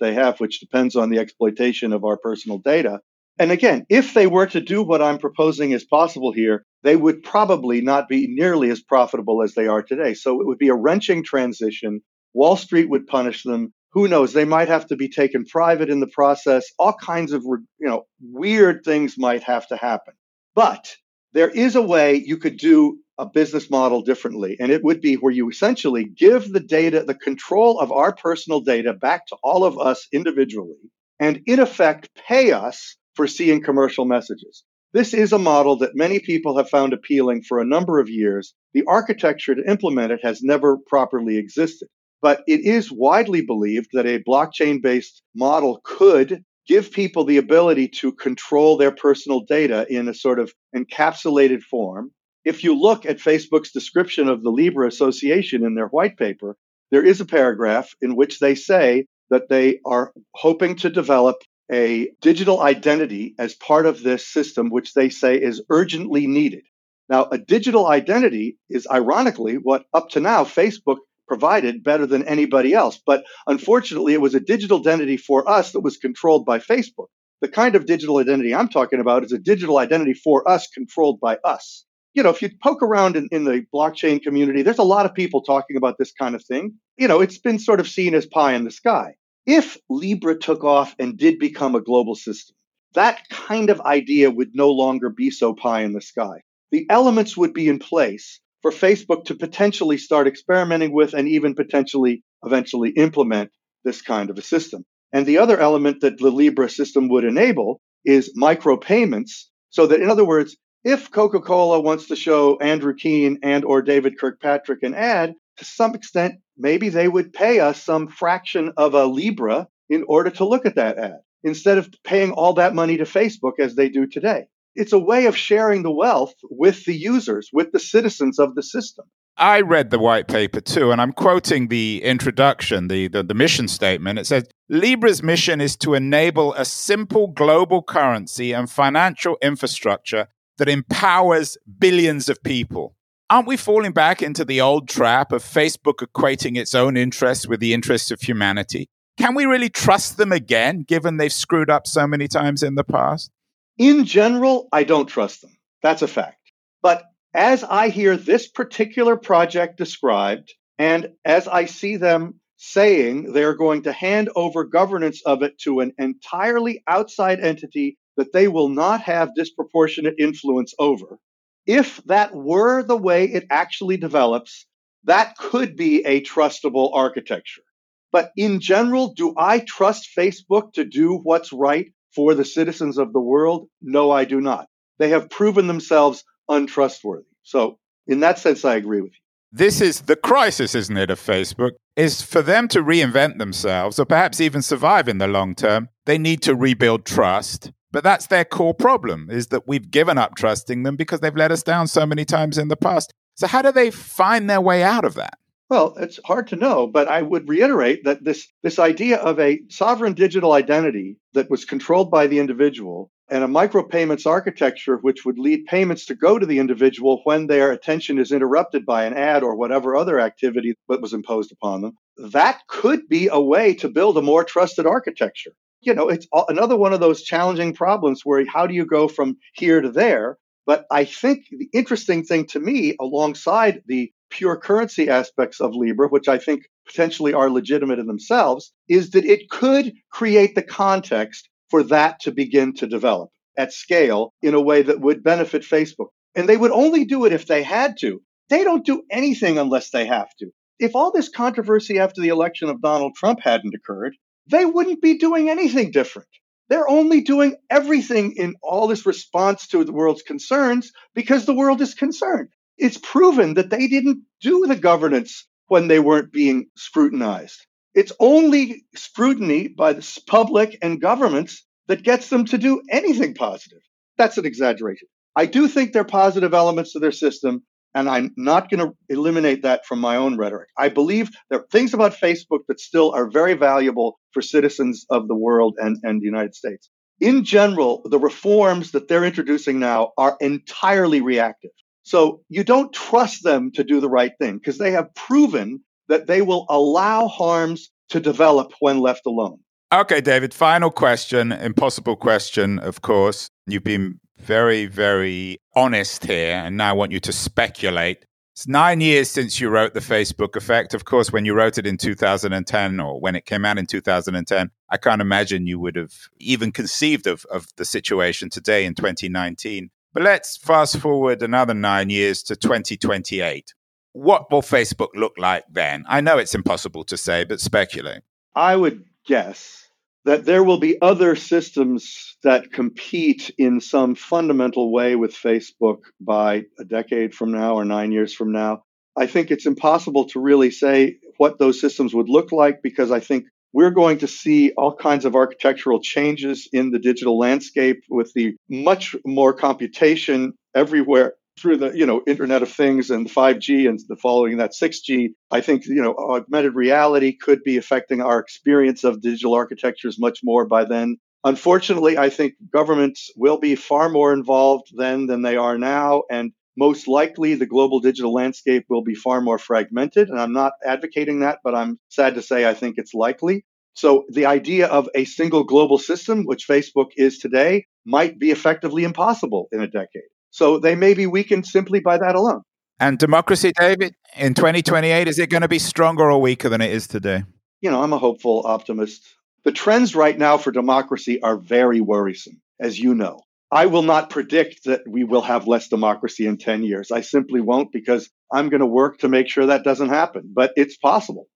they 0.00 0.12
have, 0.14 0.40
which 0.40 0.58
depends 0.58 0.96
on 0.96 1.08
the 1.08 1.18
exploitation 1.18 1.92
of 1.92 2.04
our 2.04 2.16
personal 2.16 2.58
data. 2.58 3.00
And 3.38 3.52
again, 3.52 3.86
if 3.88 4.14
they 4.14 4.26
were 4.26 4.46
to 4.46 4.60
do 4.60 4.82
what 4.82 5.02
I'm 5.02 5.18
proposing 5.18 5.70
is 5.70 5.84
possible 5.84 6.32
here, 6.32 6.64
they 6.82 6.96
would 6.96 7.22
probably 7.22 7.80
not 7.80 8.08
be 8.08 8.26
nearly 8.28 8.70
as 8.70 8.82
profitable 8.82 9.42
as 9.42 9.54
they 9.54 9.66
are 9.66 9.82
today. 9.82 10.14
So 10.14 10.40
it 10.40 10.46
would 10.46 10.58
be 10.58 10.68
a 10.68 10.74
wrenching 10.74 11.24
transition. 11.24 12.00
Wall 12.34 12.56
Street 12.56 12.88
would 12.88 13.06
punish 13.06 13.42
them 13.42 13.72
who 13.92 14.08
knows 14.08 14.32
they 14.32 14.44
might 14.44 14.68
have 14.68 14.86
to 14.86 14.96
be 14.96 15.08
taken 15.08 15.44
private 15.44 15.88
in 15.88 16.00
the 16.00 16.06
process 16.06 16.64
all 16.78 16.92
kinds 16.92 17.32
of 17.32 17.42
you 17.44 17.66
know 17.80 18.06
weird 18.20 18.84
things 18.84 19.16
might 19.18 19.42
have 19.42 19.66
to 19.66 19.76
happen 19.76 20.14
but 20.54 20.94
there 21.32 21.50
is 21.50 21.76
a 21.76 21.82
way 21.82 22.14
you 22.14 22.36
could 22.36 22.56
do 22.56 22.98
a 23.18 23.26
business 23.26 23.70
model 23.70 24.02
differently 24.02 24.56
and 24.60 24.70
it 24.70 24.84
would 24.84 25.00
be 25.00 25.14
where 25.14 25.32
you 25.32 25.48
essentially 25.48 26.04
give 26.04 26.52
the 26.52 26.60
data 26.60 27.02
the 27.04 27.14
control 27.14 27.80
of 27.80 27.90
our 27.90 28.14
personal 28.14 28.60
data 28.60 28.92
back 28.92 29.26
to 29.26 29.36
all 29.42 29.64
of 29.64 29.78
us 29.78 30.06
individually 30.12 30.90
and 31.18 31.42
in 31.46 31.58
effect 31.58 32.08
pay 32.14 32.52
us 32.52 32.96
for 33.18 33.26
seeing 33.26 33.62
commercial 33.62 34.06
messages 34.06 34.64
this 34.94 35.12
is 35.12 35.32
a 35.32 35.38
model 35.38 35.76
that 35.76 35.94
many 35.94 36.18
people 36.18 36.56
have 36.56 36.70
found 36.70 36.94
appealing 36.94 37.42
for 37.42 37.60
a 37.60 37.66
number 37.66 37.98
of 37.98 38.08
years. 38.08 38.54
The 38.72 38.84
architecture 38.86 39.54
to 39.54 39.70
implement 39.70 40.12
it 40.12 40.20
has 40.22 40.42
never 40.42 40.78
properly 40.86 41.36
existed. 41.36 41.88
But 42.22 42.42
it 42.46 42.60
is 42.64 42.90
widely 42.90 43.42
believed 43.42 43.90
that 43.92 44.06
a 44.06 44.22
blockchain 44.22 44.80
based 44.80 45.22
model 45.34 45.80
could 45.84 46.42
give 46.66 46.90
people 46.90 47.24
the 47.24 47.36
ability 47.36 47.88
to 47.88 48.12
control 48.12 48.76
their 48.76 48.90
personal 48.90 49.40
data 49.40 49.86
in 49.88 50.08
a 50.08 50.14
sort 50.14 50.38
of 50.38 50.52
encapsulated 50.74 51.62
form. 51.62 52.10
If 52.44 52.64
you 52.64 52.74
look 52.74 53.04
at 53.04 53.18
Facebook's 53.18 53.72
description 53.72 54.28
of 54.28 54.42
the 54.42 54.50
Libra 54.50 54.88
Association 54.88 55.64
in 55.64 55.74
their 55.74 55.88
white 55.88 56.16
paper, 56.16 56.56
there 56.90 57.04
is 57.04 57.20
a 57.20 57.26
paragraph 57.26 57.94
in 58.00 58.16
which 58.16 58.38
they 58.38 58.54
say 58.54 59.06
that 59.28 59.50
they 59.50 59.80
are 59.84 60.12
hoping 60.34 60.76
to 60.76 60.88
develop 60.88 61.36
a 61.70 62.10
digital 62.20 62.60
identity 62.60 63.34
as 63.38 63.54
part 63.54 63.86
of 63.86 64.02
this 64.02 64.26
system, 64.26 64.70
which 64.70 64.94
they 64.94 65.10
say 65.10 65.36
is 65.36 65.62
urgently 65.70 66.26
needed. 66.26 66.64
Now, 67.08 67.28
a 67.30 67.38
digital 67.38 67.86
identity 67.86 68.58
is 68.68 68.86
ironically 68.90 69.54
what 69.54 69.86
up 69.94 70.10
to 70.10 70.20
now 70.20 70.44
Facebook 70.44 70.98
provided 71.26 71.84
better 71.84 72.06
than 72.06 72.26
anybody 72.26 72.74
else. 72.74 73.00
But 73.04 73.24
unfortunately, 73.46 74.14
it 74.14 74.20
was 74.20 74.34
a 74.34 74.40
digital 74.40 74.80
identity 74.80 75.16
for 75.16 75.48
us 75.48 75.72
that 75.72 75.80
was 75.80 75.98
controlled 75.98 76.44
by 76.44 76.58
Facebook. 76.58 77.08
The 77.40 77.48
kind 77.48 77.76
of 77.76 77.86
digital 77.86 78.18
identity 78.18 78.54
I'm 78.54 78.68
talking 78.68 78.98
about 78.98 79.24
is 79.24 79.32
a 79.32 79.38
digital 79.38 79.78
identity 79.78 80.14
for 80.14 80.48
us 80.48 80.66
controlled 80.68 81.20
by 81.20 81.38
us. 81.44 81.84
You 82.14 82.22
know, 82.24 82.30
if 82.30 82.42
you 82.42 82.50
poke 82.62 82.82
around 82.82 83.14
in, 83.14 83.28
in 83.30 83.44
the 83.44 83.64
blockchain 83.72 84.20
community, 84.20 84.62
there's 84.62 84.78
a 84.78 84.82
lot 84.82 85.06
of 85.06 85.14
people 85.14 85.42
talking 85.42 85.76
about 85.76 85.98
this 85.98 86.12
kind 86.12 86.34
of 86.34 86.42
thing. 86.42 86.74
You 86.96 87.06
know, 87.06 87.20
it's 87.20 87.38
been 87.38 87.60
sort 87.60 87.78
of 87.78 87.86
seen 87.86 88.14
as 88.14 88.26
pie 88.26 88.54
in 88.54 88.64
the 88.64 88.72
sky. 88.72 89.14
If 89.50 89.78
Libra 89.88 90.38
took 90.38 90.62
off 90.62 90.94
and 90.98 91.16
did 91.16 91.38
become 91.38 91.74
a 91.74 91.80
global 91.80 92.14
system, 92.14 92.54
that 92.92 93.26
kind 93.30 93.70
of 93.70 93.80
idea 93.80 94.30
would 94.30 94.50
no 94.54 94.68
longer 94.68 95.08
be 95.08 95.30
so 95.30 95.54
pie 95.54 95.84
in 95.84 95.94
the 95.94 96.02
sky. 96.02 96.42
The 96.70 96.84
elements 96.90 97.34
would 97.34 97.54
be 97.54 97.66
in 97.66 97.78
place 97.78 98.40
for 98.60 98.70
Facebook 98.70 99.24
to 99.24 99.34
potentially 99.34 99.96
start 99.96 100.26
experimenting 100.26 100.92
with 100.92 101.14
and 101.14 101.26
even 101.26 101.54
potentially 101.54 102.22
eventually 102.44 102.90
implement 102.90 103.50
this 103.84 104.02
kind 104.02 104.28
of 104.28 104.36
a 104.36 104.42
system. 104.42 104.84
And 105.14 105.24
the 105.24 105.38
other 105.38 105.58
element 105.58 106.02
that 106.02 106.18
the 106.18 106.30
Libra 106.30 106.68
system 106.68 107.08
would 107.08 107.24
enable 107.24 107.80
is 108.04 108.36
micropayments. 108.36 109.46
So 109.70 109.86
that, 109.86 110.02
in 110.02 110.10
other 110.10 110.26
words, 110.26 110.58
If 110.84 111.10
Coca 111.10 111.40
Cola 111.40 111.80
wants 111.80 112.06
to 112.08 112.16
show 112.16 112.56
Andrew 112.58 112.94
Keen 112.94 113.40
and 113.42 113.64
or 113.64 113.82
David 113.82 114.18
Kirkpatrick 114.18 114.82
an 114.82 114.94
ad, 114.94 115.34
to 115.58 115.64
some 115.64 115.94
extent, 115.94 116.36
maybe 116.56 116.88
they 116.88 117.08
would 117.08 117.32
pay 117.32 117.60
us 117.60 117.82
some 117.82 118.08
fraction 118.08 118.72
of 118.76 118.94
a 118.94 119.06
Libra 119.06 119.68
in 119.88 120.04
order 120.08 120.30
to 120.30 120.46
look 120.46 120.66
at 120.66 120.76
that 120.76 120.98
ad 120.98 121.20
instead 121.44 121.78
of 121.78 121.90
paying 122.04 122.32
all 122.32 122.54
that 122.54 122.74
money 122.74 122.96
to 122.96 123.04
Facebook 123.04 123.58
as 123.58 123.74
they 123.74 123.88
do 123.88 124.06
today. 124.06 124.46
It's 124.74 124.92
a 124.92 124.98
way 124.98 125.26
of 125.26 125.36
sharing 125.36 125.82
the 125.82 125.90
wealth 125.90 126.34
with 126.42 126.84
the 126.84 126.94
users, 126.94 127.50
with 127.52 127.72
the 127.72 127.80
citizens 127.80 128.38
of 128.38 128.54
the 128.54 128.62
system. 128.62 129.06
I 129.36 129.60
read 129.60 129.90
the 129.90 130.00
white 130.00 130.26
paper 130.26 130.60
too, 130.60 130.90
and 130.90 131.00
I'm 131.00 131.12
quoting 131.12 131.68
the 131.68 132.02
introduction, 132.02 132.88
the, 132.88 133.06
the, 133.06 133.22
the, 133.22 133.34
mission 133.34 133.68
statement. 133.68 134.18
It 134.18 134.26
says 134.26 134.48
Libra's 134.68 135.22
mission 135.22 135.60
is 135.60 135.76
to 135.76 135.94
enable 135.94 136.54
a 136.54 136.64
simple 136.64 137.28
global 137.28 137.82
currency 137.82 138.52
and 138.52 138.68
financial 138.68 139.38
infrastructure 139.40 140.26
that 140.58 140.68
empowers 140.68 141.56
billions 141.78 142.28
of 142.28 142.42
people. 142.42 142.96
Aren't 143.30 143.46
we 143.46 143.58
falling 143.58 143.92
back 143.92 144.22
into 144.22 144.42
the 144.42 144.62
old 144.62 144.88
trap 144.88 145.32
of 145.32 145.44
Facebook 145.44 145.98
equating 145.98 146.56
its 146.56 146.74
own 146.74 146.96
interests 146.96 147.46
with 147.46 147.60
the 147.60 147.74
interests 147.74 148.10
of 148.10 148.22
humanity? 148.22 148.88
Can 149.18 149.34
we 149.34 149.44
really 149.44 149.68
trust 149.68 150.16
them 150.16 150.32
again, 150.32 150.80
given 150.80 151.18
they've 151.18 151.30
screwed 151.30 151.68
up 151.68 151.86
so 151.86 152.06
many 152.06 152.26
times 152.26 152.62
in 152.62 152.74
the 152.74 152.84
past? 152.84 153.30
In 153.76 154.06
general, 154.06 154.66
I 154.72 154.84
don't 154.84 155.08
trust 155.08 155.42
them. 155.42 155.50
That's 155.82 156.00
a 156.00 156.08
fact. 156.08 156.38
But 156.80 157.04
as 157.34 157.62
I 157.64 157.90
hear 157.90 158.16
this 158.16 158.48
particular 158.48 159.14
project 159.16 159.76
described, 159.76 160.54
and 160.78 161.10
as 161.26 161.46
I 161.46 161.66
see 161.66 161.96
them 161.96 162.40
saying 162.56 163.34
they're 163.34 163.54
going 163.54 163.82
to 163.82 163.92
hand 163.92 164.30
over 164.36 164.64
governance 164.64 165.20
of 165.26 165.42
it 165.42 165.58
to 165.64 165.80
an 165.80 165.92
entirely 165.98 166.82
outside 166.86 167.40
entity 167.40 167.98
that 168.16 168.32
they 168.32 168.48
will 168.48 168.70
not 168.70 169.02
have 169.02 169.34
disproportionate 169.34 170.14
influence 170.18 170.72
over, 170.78 171.18
if 171.68 172.02
that 172.06 172.34
were 172.34 172.82
the 172.82 172.96
way 172.96 173.26
it 173.26 173.46
actually 173.50 173.98
develops, 173.98 174.66
that 175.04 175.36
could 175.36 175.76
be 175.76 176.04
a 176.04 176.22
trustable 176.22 176.90
architecture. 176.94 177.62
But 178.10 178.32
in 178.36 178.58
general, 178.58 179.12
do 179.12 179.34
I 179.36 179.60
trust 179.60 180.08
Facebook 180.16 180.72
to 180.72 180.84
do 180.84 181.20
what's 181.22 181.52
right 181.52 181.92
for 182.14 182.34
the 182.34 182.44
citizens 182.44 182.96
of 182.96 183.12
the 183.12 183.20
world? 183.20 183.68
No, 183.82 184.10
I 184.10 184.24
do 184.24 184.40
not. 184.40 184.66
They 184.98 185.10
have 185.10 185.28
proven 185.28 185.66
themselves 185.66 186.24
untrustworthy. 186.48 187.26
So, 187.42 187.78
in 188.06 188.20
that 188.20 188.38
sense, 188.38 188.64
I 188.64 188.76
agree 188.76 189.02
with 189.02 189.12
you. 189.12 189.18
This 189.52 189.82
is 189.82 190.02
the 190.02 190.16
crisis, 190.16 190.74
isn't 190.74 190.96
it, 190.96 191.10
of 191.10 191.20
Facebook? 191.20 191.72
Is 191.96 192.22
for 192.22 192.40
them 192.40 192.66
to 192.68 192.82
reinvent 192.82 193.38
themselves 193.38 193.98
or 193.98 194.06
perhaps 194.06 194.40
even 194.40 194.62
survive 194.62 195.06
in 195.06 195.18
the 195.18 195.26
long 195.26 195.54
term, 195.54 195.88
they 196.06 196.16
need 196.16 196.40
to 196.42 196.54
rebuild 196.54 197.04
trust. 197.04 197.72
But 197.90 198.04
that's 198.04 198.26
their 198.26 198.44
core 198.44 198.74
problem 198.74 199.28
is 199.30 199.48
that 199.48 199.66
we've 199.66 199.90
given 199.90 200.18
up 200.18 200.34
trusting 200.34 200.82
them 200.82 200.96
because 200.96 201.20
they've 201.20 201.34
let 201.34 201.52
us 201.52 201.62
down 201.62 201.86
so 201.86 202.04
many 202.04 202.24
times 202.24 202.58
in 202.58 202.68
the 202.68 202.76
past. 202.76 203.12
So 203.34 203.46
how 203.46 203.62
do 203.62 203.72
they 203.72 203.90
find 203.90 204.48
their 204.48 204.60
way 204.60 204.82
out 204.82 205.04
of 205.04 205.14
that? 205.14 205.38
Well, 205.70 205.94
it's 205.98 206.18
hard 206.24 206.48
to 206.48 206.56
know, 206.56 206.86
but 206.86 207.08
I 207.08 207.20
would 207.20 207.48
reiterate 207.48 208.04
that 208.04 208.24
this, 208.24 208.48
this 208.62 208.78
idea 208.78 209.18
of 209.18 209.38
a 209.38 209.60
sovereign 209.68 210.14
digital 210.14 210.52
identity 210.52 211.18
that 211.34 211.50
was 211.50 211.66
controlled 211.66 212.10
by 212.10 212.26
the 212.26 212.38
individual 212.38 213.10
and 213.30 213.44
a 213.44 213.46
micropayments 213.46 214.26
architecture 214.26 214.96
which 214.96 215.26
would 215.26 215.38
lead 215.38 215.66
payments 215.66 216.06
to 216.06 216.14
go 216.14 216.38
to 216.38 216.46
the 216.46 216.58
individual 216.58 217.20
when 217.24 217.46
their 217.46 217.70
attention 217.70 218.18
is 218.18 218.32
interrupted 218.32 218.86
by 218.86 219.04
an 219.04 219.12
ad 219.12 219.42
or 219.42 219.54
whatever 219.54 219.94
other 219.94 220.18
activity 220.18 220.74
that 220.88 221.02
was 221.02 221.12
imposed 221.12 221.52
upon 221.52 221.82
them, 221.82 221.92
that 222.16 222.60
could 222.68 223.06
be 223.06 223.28
a 223.28 223.40
way 223.40 223.74
to 223.74 223.88
build 223.88 224.16
a 224.16 224.22
more 224.22 224.44
trusted 224.44 224.86
architecture. 224.86 225.52
You 225.80 225.94
know, 225.94 226.08
it's 226.08 226.26
another 226.48 226.76
one 226.76 226.92
of 226.92 227.00
those 227.00 227.22
challenging 227.22 227.74
problems 227.74 228.22
where 228.24 228.44
how 228.46 228.66
do 228.66 228.74
you 228.74 228.84
go 228.84 229.08
from 229.08 229.36
here 229.54 229.80
to 229.80 229.90
there? 229.90 230.38
But 230.66 230.84
I 230.90 231.04
think 231.04 231.46
the 231.50 231.68
interesting 231.72 232.24
thing 232.24 232.46
to 232.48 232.60
me, 232.60 232.94
alongside 233.00 233.82
the 233.86 234.12
pure 234.30 234.56
currency 234.56 235.08
aspects 235.08 235.60
of 235.60 235.74
Libra, 235.74 236.08
which 236.08 236.28
I 236.28 236.38
think 236.38 236.64
potentially 236.86 237.32
are 237.32 237.48
legitimate 237.48 237.98
in 237.98 238.06
themselves, 238.06 238.72
is 238.88 239.10
that 239.10 239.24
it 239.24 239.48
could 239.48 239.94
create 240.10 240.54
the 240.54 240.62
context 240.62 241.48
for 241.70 241.82
that 241.84 242.20
to 242.20 242.32
begin 242.32 242.74
to 242.74 242.86
develop 242.86 243.30
at 243.56 243.72
scale 243.72 244.34
in 244.42 244.54
a 244.54 244.60
way 244.60 244.82
that 244.82 245.00
would 245.00 245.22
benefit 245.22 245.62
Facebook. 245.62 246.08
And 246.34 246.48
they 246.48 246.56
would 246.56 246.70
only 246.70 247.04
do 247.04 247.24
it 247.24 247.32
if 247.32 247.46
they 247.46 247.62
had 247.62 247.96
to. 248.00 248.20
They 248.48 248.64
don't 248.64 248.86
do 248.86 249.02
anything 249.10 249.58
unless 249.58 249.90
they 249.90 250.06
have 250.06 250.28
to. 250.38 250.50
If 250.78 250.94
all 250.94 251.10
this 251.10 251.28
controversy 251.28 251.98
after 251.98 252.20
the 252.20 252.28
election 252.28 252.68
of 252.68 252.80
Donald 252.80 253.14
Trump 253.16 253.40
hadn't 253.42 253.74
occurred, 253.74 254.16
they 254.50 254.64
wouldn't 254.64 255.02
be 255.02 255.18
doing 255.18 255.50
anything 255.50 255.90
different. 255.90 256.28
They're 256.68 256.88
only 256.88 257.22
doing 257.22 257.56
everything 257.70 258.34
in 258.36 258.54
all 258.62 258.88
this 258.88 259.06
response 259.06 259.68
to 259.68 259.84
the 259.84 259.92
world's 259.92 260.22
concerns 260.22 260.92
because 261.14 261.46
the 261.46 261.54
world 261.54 261.80
is 261.80 261.94
concerned 261.94 262.48
it's 262.78 262.98
proven 262.98 263.54
that 263.54 263.70
they 263.70 263.88
didn't 263.88 264.22
do 264.40 264.66
the 264.66 264.76
governance 264.76 265.46
when 265.66 265.88
they 265.88 265.98
weren't 265.98 266.32
being 266.32 266.66
scrutinized. 266.76 267.66
It's 267.94 268.12
only 268.20 268.84
scrutiny 268.94 269.68
by 269.68 269.92
the 269.92 270.20
public 270.26 270.78
and 270.80 271.00
governments 271.00 271.64
that 271.88 272.04
gets 272.04 272.28
them 272.28 272.44
to 272.46 272.58
do 272.58 272.80
anything 272.90 273.34
positive. 273.34 273.80
That's 274.16 274.38
an 274.38 274.46
exaggeration. 274.46 275.08
I 275.34 275.46
do 275.46 275.68
think 275.68 275.92
there 275.92 276.02
are 276.02 276.06
positive 276.06 276.54
elements 276.54 276.92
to 276.92 277.00
their 277.00 277.12
system, 277.12 277.62
and 277.94 278.08
I'm 278.08 278.32
not 278.36 278.70
going 278.70 278.80
to 278.80 278.96
eliminate 279.08 279.62
that 279.62 279.86
from 279.86 279.98
my 280.00 280.16
own 280.16 280.36
rhetoric. 280.36 280.68
I 280.76 280.88
believe 280.88 281.30
there 281.50 281.60
are 281.60 281.66
things 281.70 281.94
about 281.94 282.14
Facebook 282.14 282.60
that 282.68 282.80
still 282.80 283.12
are 283.12 283.28
very 283.28 283.54
valuable 283.54 284.18
for 284.38 284.42
citizens 284.42 285.04
of 285.10 285.26
the 285.26 285.34
world 285.34 285.74
and, 285.78 285.96
and 286.04 286.20
the 286.20 286.24
United 286.24 286.54
States. 286.54 286.88
In 287.20 287.42
general, 287.42 288.02
the 288.04 288.20
reforms 288.20 288.92
that 288.92 289.08
they're 289.08 289.24
introducing 289.24 289.80
now 289.80 290.12
are 290.16 290.36
entirely 290.40 291.20
reactive. 291.20 291.72
So 292.04 292.42
you 292.48 292.62
don't 292.62 292.92
trust 292.92 293.42
them 293.42 293.72
to 293.72 293.82
do 293.82 294.00
the 294.00 294.08
right 294.08 294.30
thing 294.40 294.58
because 294.58 294.78
they 294.78 294.92
have 294.92 295.12
proven 295.16 295.80
that 296.06 296.28
they 296.28 296.42
will 296.42 296.66
allow 296.68 297.26
harms 297.26 297.90
to 298.10 298.20
develop 298.20 298.72
when 298.78 299.00
left 299.00 299.26
alone. 299.26 299.58
Okay, 299.92 300.20
David, 300.20 300.54
final 300.54 300.92
question, 300.92 301.50
impossible 301.50 302.14
question, 302.14 302.78
of 302.78 303.02
course. 303.02 303.50
You've 303.66 303.82
been 303.82 304.20
very, 304.38 304.86
very 304.86 305.58
honest 305.74 306.24
here, 306.24 306.54
and 306.54 306.76
now 306.76 306.90
I 306.90 306.92
want 306.92 307.10
you 307.10 307.18
to 307.20 307.32
speculate. 307.32 308.24
It's 308.58 308.66
nine 308.66 309.00
years 309.00 309.30
since 309.30 309.60
you 309.60 309.68
wrote 309.68 309.94
The 309.94 310.00
Facebook 310.00 310.56
Effect. 310.56 310.92
Of 310.92 311.04
course, 311.04 311.30
when 311.30 311.44
you 311.44 311.54
wrote 311.54 311.78
it 311.78 311.86
in 311.86 311.96
2010 311.96 312.98
or 312.98 313.20
when 313.20 313.36
it 313.36 313.46
came 313.46 313.64
out 313.64 313.78
in 313.78 313.86
2010, 313.86 314.72
I 314.90 314.96
can't 314.96 315.20
imagine 315.20 315.68
you 315.68 315.78
would 315.78 315.94
have 315.94 316.12
even 316.40 316.72
conceived 316.72 317.28
of, 317.28 317.44
of 317.52 317.68
the 317.76 317.84
situation 317.84 318.50
today 318.50 318.84
in 318.84 318.96
2019. 318.96 319.90
But 320.12 320.24
let's 320.24 320.56
fast 320.56 320.98
forward 320.98 321.40
another 321.40 321.72
nine 321.72 322.10
years 322.10 322.42
to 322.42 322.56
2028. 322.56 323.74
What 324.14 324.50
will 324.50 324.62
Facebook 324.62 325.10
look 325.14 325.34
like 325.38 325.62
then? 325.70 326.04
I 326.08 326.20
know 326.20 326.38
it's 326.38 326.56
impossible 326.56 327.04
to 327.04 327.16
say, 327.16 327.44
but 327.44 327.60
speculate. 327.60 328.22
I 328.56 328.74
would 328.74 329.04
guess 329.24 329.87
that 330.24 330.44
there 330.44 330.64
will 330.64 330.78
be 330.78 331.00
other 331.00 331.36
systems 331.36 332.36
that 332.42 332.72
compete 332.72 333.50
in 333.58 333.80
some 333.80 334.14
fundamental 334.14 334.92
way 334.92 335.16
with 335.16 335.34
Facebook 335.34 335.98
by 336.20 336.64
a 336.78 336.84
decade 336.84 337.34
from 337.34 337.52
now 337.52 337.74
or 337.74 337.84
nine 337.84 338.12
years 338.12 338.34
from 338.34 338.52
now. 338.52 338.82
I 339.16 339.26
think 339.26 339.50
it's 339.50 339.66
impossible 339.66 340.26
to 340.26 340.40
really 340.40 340.70
say 340.70 341.16
what 341.38 341.58
those 341.58 341.80
systems 341.80 342.14
would 342.14 342.28
look 342.28 342.52
like 342.52 342.82
because 342.82 343.10
I 343.10 343.20
think 343.20 343.46
we're 343.72 343.90
going 343.90 344.18
to 344.18 344.26
see 344.26 344.72
all 344.72 344.94
kinds 344.94 345.24
of 345.24 345.34
architectural 345.34 346.00
changes 346.00 346.68
in 346.72 346.90
the 346.90 346.98
digital 346.98 347.38
landscape 347.38 348.02
with 348.08 348.32
the 348.34 348.56
much 348.68 349.14
more 349.26 349.52
computation 349.52 350.54
everywhere 350.74 351.34
through 351.58 351.76
the 351.76 351.90
you 351.96 352.06
know 352.06 352.22
internet 352.26 352.62
of 352.62 352.70
things 352.70 353.10
and 353.10 353.28
5g 353.28 353.88
and 353.88 353.98
the 354.08 354.16
following 354.16 354.58
that 354.58 354.72
6g 354.72 355.30
i 355.50 355.60
think 355.60 355.86
you 355.86 356.02
know 356.02 356.14
augmented 356.14 356.74
reality 356.74 357.36
could 357.36 357.62
be 357.62 357.76
affecting 357.76 358.20
our 358.20 358.38
experience 358.38 359.04
of 359.04 359.20
digital 359.20 359.54
architectures 359.54 360.18
much 360.18 360.40
more 360.42 360.66
by 360.66 360.84
then 360.84 361.16
unfortunately 361.44 362.16
i 362.18 362.28
think 362.30 362.54
governments 362.72 363.30
will 363.36 363.58
be 363.58 363.74
far 363.74 364.08
more 364.08 364.32
involved 364.32 364.88
then 364.96 365.26
than 365.26 365.42
they 365.42 365.56
are 365.56 365.78
now 365.78 366.22
and 366.30 366.52
most 366.78 367.08
likely 367.08 367.54
the 367.54 367.66
global 367.66 367.98
digital 367.98 368.32
landscape 368.32 368.84
will 368.88 369.02
be 369.02 369.16
far 369.16 369.40
more 369.40 369.58
fragmented. 369.58 370.28
And 370.28 370.38
I'm 370.38 370.52
not 370.52 370.74
advocating 370.86 371.40
that, 371.40 371.58
but 371.64 371.74
I'm 371.74 371.98
sad 372.08 372.36
to 372.36 372.42
say 372.42 372.66
I 372.68 372.74
think 372.74 372.94
it's 372.98 373.12
likely. 373.12 373.64
So 373.94 374.26
the 374.28 374.46
idea 374.46 374.86
of 374.86 375.08
a 375.12 375.24
single 375.24 375.64
global 375.64 375.98
system, 375.98 376.44
which 376.44 376.68
Facebook 376.68 377.08
is 377.16 377.38
today, 377.38 377.86
might 378.06 378.38
be 378.38 378.52
effectively 378.52 379.02
impossible 379.02 379.66
in 379.72 379.80
a 379.80 379.88
decade. 379.88 380.30
So 380.50 380.78
they 380.78 380.94
may 380.94 381.14
be 381.14 381.26
weakened 381.26 381.66
simply 381.66 382.00
by 382.00 382.18
that 382.18 382.34
alone. 382.34 382.62
And 383.00 383.18
democracy, 383.18 383.72
David, 383.78 384.14
in 384.36 384.54
2028, 384.54 385.28
is 385.28 385.38
it 385.38 385.50
going 385.50 385.62
to 385.62 385.68
be 385.68 385.78
stronger 385.78 386.30
or 386.30 386.40
weaker 386.40 386.68
than 386.68 386.80
it 386.80 386.90
is 386.90 387.06
today? 387.06 387.44
You 387.80 387.90
know, 387.90 388.02
I'm 388.02 388.12
a 388.12 388.18
hopeful 388.18 388.66
optimist. 388.66 389.24
The 389.64 389.72
trends 389.72 390.16
right 390.16 390.36
now 390.36 390.58
for 390.58 390.72
democracy 390.72 391.40
are 391.42 391.56
very 391.56 392.00
worrisome, 392.00 392.60
as 392.80 392.98
you 392.98 393.14
know. 393.14 393.40
I 393.70 393.86
will 393.86 394.02
not 394.02 394.30
predict 394.30 394.84
that 394.84 395.02
we 395.06 395.24
will 395.24 395.42
have 395.42 395.68
less 395.68 395.88
democracy 395.88 396.46
in 396.46 396.56
10 396.56 396.82
years. 396.82 397.10
I 397.12 397.20
simply 397.20 397.60
won't 397.60 397.92
because 397.92 398.30
I'm 398.50 398.70
going 398.70 398.80
to 398.80 398.86
work 398.86 399.18
to 399.18 399.28
make 399.28 399.48
sure 399.48 399.66
that 399.66 399.84
doesn't 399.84 400.08
happen, 400.08 400.50
but 400.54 400.72
it's 400.74 400.96
possible. 400.96 401.46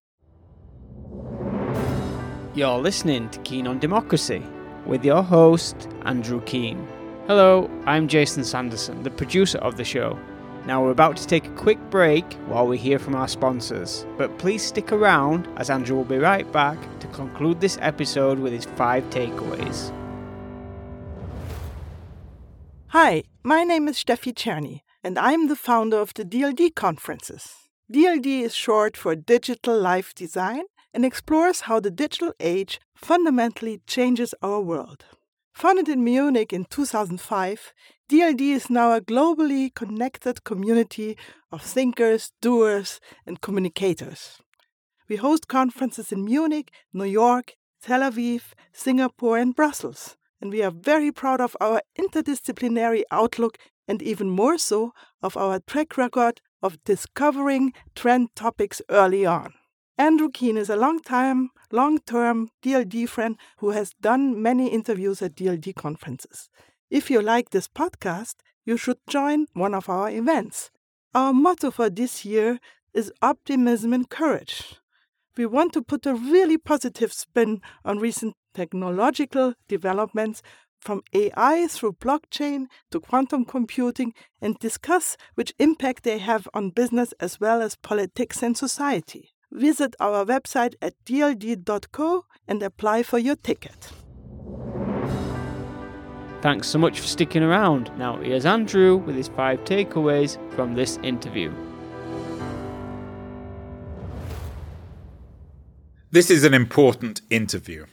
You're 2.54 2.78
listening 2.78 3.30
to 3.30 3.38
Keen 3.40 3.66
on 3.66 3.78
Democracy 3.78 4.42
with 4.84 5.04
your 5.06 5.22
host, 5.22 5.88
Andrew 6.04 6.42
Keen. 6.42 6.86
Hello, 7.28 7.70
I'm 7.86 8.08
Jason 8.08 8.42
Sanderson, 8.42 9.04
the 9.04 9.10
producer 9.10 9.58
of 9.58 9.76
the 9.76 9.84
show. 9.84 10.18
Now, 10.66 10.82
we're 10.82 10.90
about 10.90 11.16
to 11.18 11.26
take 11.28 11.46
a 11.46 11.50
quick 11.50 11.78
break 11.88 12.24
while 12.48 12.66
we 12.66 12.76
hear 12.76 12.98
from 12.98 13.14
our 13.14 13.28
sponsors, 13.28 14.04
but 14.18 14.36
please 14.38 14.60
stick 14.60 14.90
around 14.90 15.46
as 15.56 15.70
Andrew 15.70 15.96
will 15.96 16.04
be 16.04 16.18
right 16.18 16.50
back 16.50 16.78
to 16.98 17.06
conclude 17.08 17.60
this 17.60 17.78
episode 17.80 18.40
with 18.40 18.52
his 18.52 18.64
five 18.64 19.04
takeaways. 19.10 19.92
Hi, 22.88 23.22
my 23.44 23.62
name 23.62 23.86
is 23.86 24.02
Steffi 24.02 24.34
Czerny, 24.34 24.80
and 25.04 25.16
I'm 25.16 25.46
the 25.46 25.54
founder 25.54 25.98
of 25.98 26.12
the 26.14 26.24
DLD 26.24 26.74
conferences. 26.74 27.54
DLD 27.88 28.42
is 28.42 28.52
short 28.52 28.96
for 28.96 29.14
Digital 29.14 29.78
Life 29.78 30.12
Design 30.12 30.64
and 30.92 31.04
explores 31.04 31.60
how 31.62 31.78
the 31.78 31.92
digital 31.92 32.32
age 32.40 32.80
fundamentally 32.96 33.80
changes 33.86 34.34
our 34.42 34.60
world. 34.60 35.04
Founded 35.54 35.88
in 35.88 36.02
Munich 36.02 36.52
in 36.52 36.64
2005, 36.64 37.72
DLD 38.08 38.40
is 38.40 38.70
now 38.70 38.92
a 38.92 39.00
globally 39.00 39.72
connected 39.72 40.44
community 40.44 41.16
of 41.52 41.62
thinkers, 41.62 42.32
doers, 42.40 43.00
and 43.26 43.40
communicators. 43.40 44.38
We 45.08 45.16
host 45.16 45.48
conferences 45.48 46.10
in 46.10 46.24
Munich, 46.24 46.72
New 46.92 47.04
York, 47.04 47.54
Tel 47.82 48.00
Aviv, 48.00 48.42
Singapore, 48.72 49.38
and 49.38 49.54
Brussels, 49.54 50.16
and 50.40 50.50
we 50.50 50.62
are 50.62 50.70
very 50.70 51.12
proud 51.12 51.40
of 51.40 51.56
our 51.60 51.82
interdisciplinary 51.98 53.02
outlook 53.10 53.58
and 53.86 54.02
even 54.02 54.30
more 54.30 54.56
so 54.58 54.92
of 55.22 55.36
our 55.36 55.60
track 55.60 55.96
record 55.96 56.40
of 56.62 56.82
discovering 56.84 57.72
trend 57.94 58.28
topics 58.34 58.80
early 58.88 59.26
on. 59.26 59.52
Andrew 59.98 60.30
Keen 60.30 60.56
is 60.56 60.70
a 60.70 60.76
long-time, 60.76 61.50
long-term 61.70 62.48
DLD 62.62 63.06
friend 63.06 63.36
who 63.58 63.72
has 63.72 63.92
done 64.00 64.40
many 64.40 64.68
interviews 64.68 65.20
at 65.20 65.36
DLD 65.36 65.74
conferences. 65.74 66.48
If 66.90 67.10
you 67.10 67.20
like 67.20 67.50
this 67.50 67.68
podcast, 67.68 68.36
you 68.64 68.78
should 68.78 68.96
join 69.06 69.46
one 69.52 69.74
of 69.74 69.90
our 69.90 70.10
events. 70.10 70.70
Our 71.14 71.34
motto 71.34 71.70
for 71.70 71.90
this 71.90 72.24
year 72.24 72.58
is 72.94 73.12
optimism 73.20 73.92
and 73.92 74.08
courage. 74.08 74.76
We 75.36 75.44
want 75.44 75.74
to 75.74 75.82
put 75.82 76.06
a 76.06 76.14
really 76.14 76.56
positive 76.56 77.12
spin 77.12 77.60
on 77.84 77.98
recent 77.98 78.34
technological 78.54 79.54
developments 79.68 80.42
from 80.80 81.02
AI 81.12 81.66
through 81.68 81.92
blockchain 81.94 82.66
to 82.90 82.98
quantum 82.98 83.44
computing 83.44 84.14
and 84.40 84.58
discuss 84.58 85.18
which 85.34 85.52
impact 85.58 86.04
they 86.04 86.18
have 86.18 86.48
on 86.54 86.70
business 86.70 87.12
as 87.20 87.38
well 87.38 87.60
as 87.60 87.76
politics 87.76 88.42
and 88.42 88.56
society 88.56 89.31
visit 89.52 89.94
our 90.00 90.24
website 90.24 90.74
at 90.82 90.94
dld.co 91.04 92.24
and 92.48 92.62
apply 92.62 93.02
for 93.02 93.18
your 93.18 93.36
ticket. 93.36 93.92
Thanks 96.40 96.66
so 96.66 96.78
much 96.78 96.98
for 96.98 97.06
sticking 97.06 97.44
around. 97.44 97.96
Now, 97.96 98.16
here's 98.16 98.46
Andrew 98.46 98.96
with 98.96 99.14
his 99.14 99.28
five 99.28 99.60
takeaways 99.60 100.36
from 100.54 100.74
this 100.74 100.98
interview. 101.04 101.52
This 106.10 106.30
is 106.30 106.44
an 106.44 106.52
important 106.52 107.22
interview. 107.30 107.86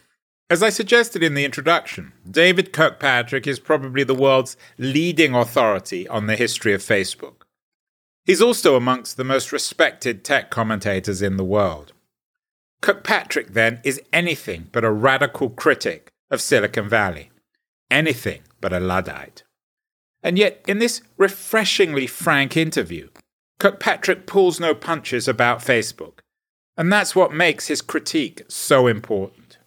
As 0.50 0.64
I 0.64 0.70
suggested 0.70 1.22
in 1.22 1.34
the 1.34 1.44
introduction, 1.44 2.12
David 2.28 2.72
Kirkpatrick 2.72 3.46
is 3.46 3.60
probably 3.60 4.02
the 4.02 4.16
world's 4.16 4.56
leading 4.78 5.32
authority 5.32 6.08
on 6.08 6.26
the 6.26 6.34
history 6.34 6.74
of 6.74 6.82
Facebook. 6.82 7.42
He's 8.30 8.40
also 8.40 8.76
amongst 8.76 9.16
the 9.16 9.24
most 9.24 9.50
respected 9.50 10.22
tech 10.22 10.50
commentators 10.50 11.20
in 11.20 11.36
the 11.36 11.42
world. 11.42 11.92
Kirkpatrick, 12.80 13.54
then, 13.54 13.80
is 13.82 14.00
anything 14.12 14.68
but 14.70 14.84
a 14.84 14.92
radical 14.92 15.50
critic 15.50 16.12
of 16.30 16.40
Silicon 16.40 16.88
Valley, 16.88 17.32
anything 17.90 18.42
but 18.60 18.72
a 18.72 18.78
Luddite. 18.78 19.42
And 20.22 20.38
yet, 20.38 20.64
in 20.68 20.78
this 20.78 21.02
refreshingly 21.16 22.06
frank 22.06 22.56
interview, 22.56 23.08
Kirkpatrick 23.58 24.28
pulls 24.28 24.60
no 24.60 24.76
punches 24.76 25.26
about 25.26 25.58
Facebook, 25.58 26.20
and 26.76 26.92
that's 26.92 27.16
what 27.16 27.32
makes 27.34 27.66
his 27.66 27.82
critique 27.82 28.42
so 28.46 28.86
important. 28.86 29.58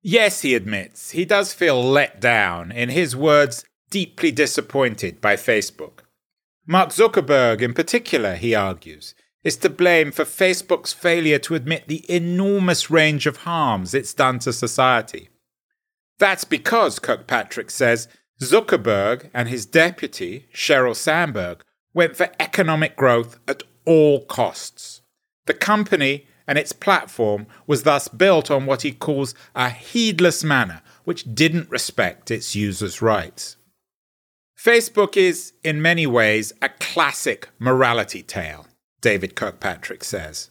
Yes, 0.00 0.40
he 0.40 0.54
admits, 0.54 1.10
he 1.10 1.26
does 1.26 1.52
feel 1.52 1.84
let 1.84 2.18
down, 2.18 2.72
in 2.72 2.88
his 2.88 3.14
words, 3.14 3.66
deeply 3.90 4.32
disappointed 4.32 5.20
by 5.20 5.36
Facebook. 5.36 6.05
Mark 6.66 6.90
Zuckerberg, 6.90 7.62
in 7.62 7.74
particular, 7.74 8.34
he 8.34 8.54
argues, 8.54 9.14
is 9.44 9.56
to 9.58 9.70
blame 9.70 10.10
for 10.10 10.24
Facebook's 10.24 10.92
failure 10.92 11.38
to 11.38 11.54
admit 11.54 11.86
the 11.86 12.04
enormous 12.10 12.90
range 12.90 13.26
of 13.26 13.38
harms 13.38 13.94
it's 13.94 14.12
done 14.12 14.40
to 14.40 14.52
society. 14.52 15.28
That's 16.18 16.44
because, 16.44 16.98
Kirkpatrick 16.98 17.70
says, 17.70 18.08
Zuckerberg 18.40 19.30
and 19.32 19.48
his 19.48 19.64
deputy, 19.64 20.48
Sheryl 20.52 20.96
Sandberg, 20.96 21.62
went 21.94 22.16
for 22.16 22.30
economic 22.40 22.96
growth 22.96 23.38
at 23.46 23.62
all 23.84 24.24
costs. 24.24 25.02
The 25.46 25.54
company 25.54 26.26
and 26.48 26.58
its 26.58 26.72
platform 26.72 27.46
was 27.68 27.84
thus 27.84 28.08
built 28.08 28.50
on 28.50 28.66
what 28.66 28.82
he 28.82 28.90
calls 28.92 29.34
a 29.54 29.70
heedless 29.70 30.42
manner, 30.42 30.82
which 31.04 31.32
didn't 31.32 31.70
respect 31.70 32.30
its 32.32 32.56
users' 32.56 33.00
rights. 33.00 33.55
Facebook 34.58 35.16
is, 35.16 35.52
in 35.62 35.82
many 35.82 36.06
ways, 36.06 36.52
a 36.62 36.68
classic 36.68 37.50
morality 37.58 38.22
tale, 38.22 38.66
David 39.00 39.36
Kirkpatrick 39.36 40.02
says. 40.02 40.50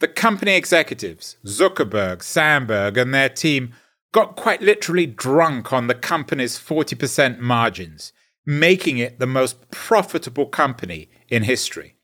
The 0.00 0.08
company 0.08 0.56
executives, 0.56 1.36
Zuckerberg, 1.46 2.22
Sandberg, 2.22 2.98
and 2.98 3.14
their 3.14 3.28
team, 3.28 3.72
got 4.12 4.36
quite 4.36 4.60
literally 4.60 5.06
drunk 5.06 5.72
on 5.72 5.86
the 5.86 5.94
company's 5.94 6.58
40% 6.58 7.38
margins, 7.38 8.12
making 8.44 8.98
it 8.98 9.18
the 9.18 9.26
most 9.26 9.70
profitable 9.70 10.46
company 10.46 11.08
in 11.28 11.44
history. 11.44 11.94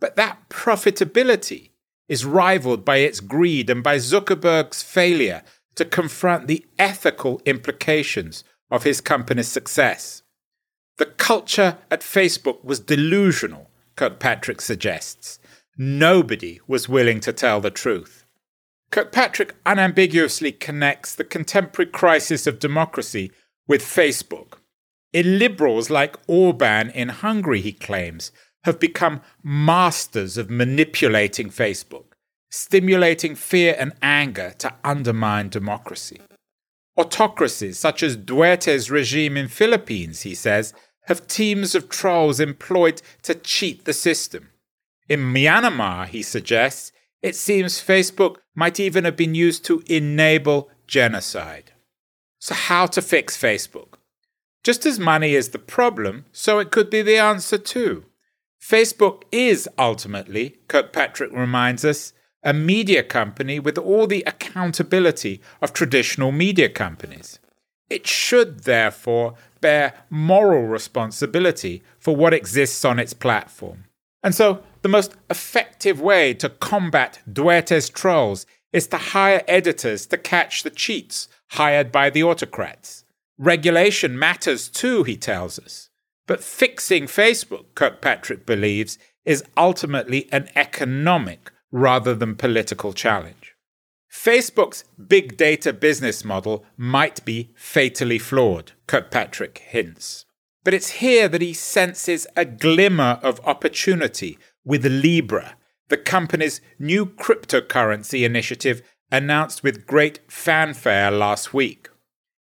But 0.00 0.16
that 0.16 0.48
profitability 0.48 1.70
is 2.08 2.24
rivaled 2.24 2.84
by 2.84 2.96
its 2.96 3.20
greed 3.20 3.70
and 3.70 3.82
by 3.82 3.96
Zuckerberg's 3.96 4.82
failure 4.82 5.42
to 5.76 5.84
confront 5.84 6.48
the 6.48 6.66
ethical 6.78 7.40
implications 7.46 8.42
of 8.70 8.82
his 8.82 9.00
company's 9.00 9.48
success. 9.48 10.22
The 11.00 11.06
culture 11.06 11.78
at 11.90 12.02
Facebook 12.02 12.62
was 12.62 12.78
delusional, 12.78 13.70
Kirkpatrick 13.96 14.60
suggests. 14.60 15.38
Nobody 15.78 16.60
was 16.66 16.90
willing 16.90 17.20
to 17.20 17.32
tell 17.32 17.62
the 17.62 17.70
truth. 17.70 18.26
Kirkpatrick 18.90 19.54
unambiguously 19.64 20.52
connects 20.52 21.14
the 21.14 21.24
contemporary 21.24 21.90
crisis 21.90 22.46
of 22.46 22.58
democracy 22.58 23.32
with 23.66 23.80
Facebook. 23.80 24.58
Illiberals 25.14 25.88
like 25.88 26.18
Orban 26.26 26.90
in 26.90 27.08
Hungary, 27.08 27.62
he 27.62 27.72
claims, 27.72 28.30
have 28.64 28.78
become 28.78 29.22
masters 29.42 30.36
of 30.36 30.50
manipulating 30.50 31.48
Facebook, 31.48 32.12
stimulating 32.50 33.34
fear 33.34 33.74
and 33.78 33.94
anger 34.02 34.52
to 34.58 34.74
undermine 34.84 35.48
democracy. 35.48 36.20
Autocracies 36.98 37.78
such 37.78 38.02
as 38.02 38.18
Duterte's 38.18 38.90
regime 38.90 39.38
in 39.38 39.48
Philippines, 39.48 40.20
he 40.22 40.34
says, 40.34 40.74
have 41.04 41.26
teams 41.26 41.74
of 41.74 41.88
trolls 41.88 42.40
employed 42.40 43.02
to 43.22 43.34
cheat 43.34 43.84
the 43.84 43.92
system. 43.92 44.50
In 45.08 45.20
Myanmar, 45.20 46.06
he 46.06 46.22
suggests, 46.22 46.92
it 47.22 47.34
seems 47.34 47.82
Facebook 47.82 48.36
might 48.54 48.78
even 48.78 49.04
have 49.04 49.16
been 49.16 49.34
used 49.34 49.64
to 49.64 49.82
enable 49.86 50.70
genocide. 50.86 51.72
So, 52.38 52.54
how 52.54 52.86
to 52.86 53.02
fix 53.02 53.36
Facebook? 53.36 53.94
Just 54.62 54.86
as 54.86 54.98
money 54.98 55.34
is 55.34 55.50
the 55.50 55.58
problem, 55.58 56.26
so 56.32 56.58
it 56.58 56.70
could 56.70 56.90
be 56.90 57.02
the 57.02 57.16
answer 57.16 57.58
too. 57.58 58.04
Facebook 58.62 59.22
is 59.32 59.68
ultimately, 59.78 60.58
Kirkpatrick 60.68 61.32
reminds 61.32 61.84
us, 61.84 62.12
a 62.42 62.52
media 62.54 63.02
company 63.02 63.58
with 63.58 63.76
all 63.76 64.06
the 64.06 64.24
accountability 64.26 65.40
of 65.60 65.72
traditional 65.72 66.32
media 66.32 66.68
companies. 66.68 67.38
It 67.90 68.06
should, 68.06 68.60
therefore, 68.60 69.34
bear 69.60 69.94
moral 70.08 70.66
responsibility 70.66 71.82
for 71.98 72.16
what 72.16 72.34
exists 72.34 72.84
on 72.84 72.98
its 72.98 73.12
platform. 73.12 73.84
And 74.22 74.34
so, 74.34 74.62
the 74.82 74.88
most 74.88 75.14
effective 75.28 76.00
way 76.00 76.34
to 76.34 76.48
combat 76.48 77.20
Duterte's 77.30 77.88
trolls 77.88 78.46
is 78.72 78.86
to 78.88 78.96
hire 78.96 79.42
editors 79.48 80.06
to 80.06 80.16
catch 80.16 80.62
the 80.62 80.70
cheats 80.70 81.28
hired 81.52 81.90
by 81.90 82.10
the 82.10 82.22
autocrats. 82.22 83.04
Regulation 83.38 84.18
matters 84.18 84.68
too, 84.68 85.02
he 85.02 85.16
tells 85.16 85.58
us. 85.58 85.88
But 86.26 86.44
fixing 86.44 87.04
Facebook, 87.06 87.64
Kirkpatrick 87.74 88.46
believes, 88.46 88.98
is 89.24 89.44
ultimately 89.56 90.28
an 90.30 90.48
economic 90.54 91.50
rather 91.72 92.14
than 92.14 92.36
political 92.36 92.92
challenge. 92.92 93.39
Facebook's 94.10 94.84
big 95.06 95.36
data 95.36 95.72
business 95.72 96.24
model 96.24 96.64
might 96.76 97.24
be 97.24 97.50
fatally 97.54 98.18
flawed, 98.18 98.72
Kirkpatrick 98.86 99.58
hints. 99.58 100.24
But 100.64 100.74
it's 100.74 100.90
here 100.90 101.28
that 101.28 101.40
he 101.40 101.52
senses 101.54 102.26
a 102.36 102.44
glimmer 102.44 103.20
of 103.22 103.40
opportunity 103.46 104.36
with 104.64 104.84
Libra, 104.84 105.56
the 105.88 105.96
company's 105.96 106.60
new 106.78 107.06
cryptocurrency 107.06 108.24
initiative 108.24 108.82
announced 109.12 109.62
with 109.62 109.86
great 109.86 110.20
fanfare 110.28 111.10
last 111.10 111.54
week. 111.54 111.88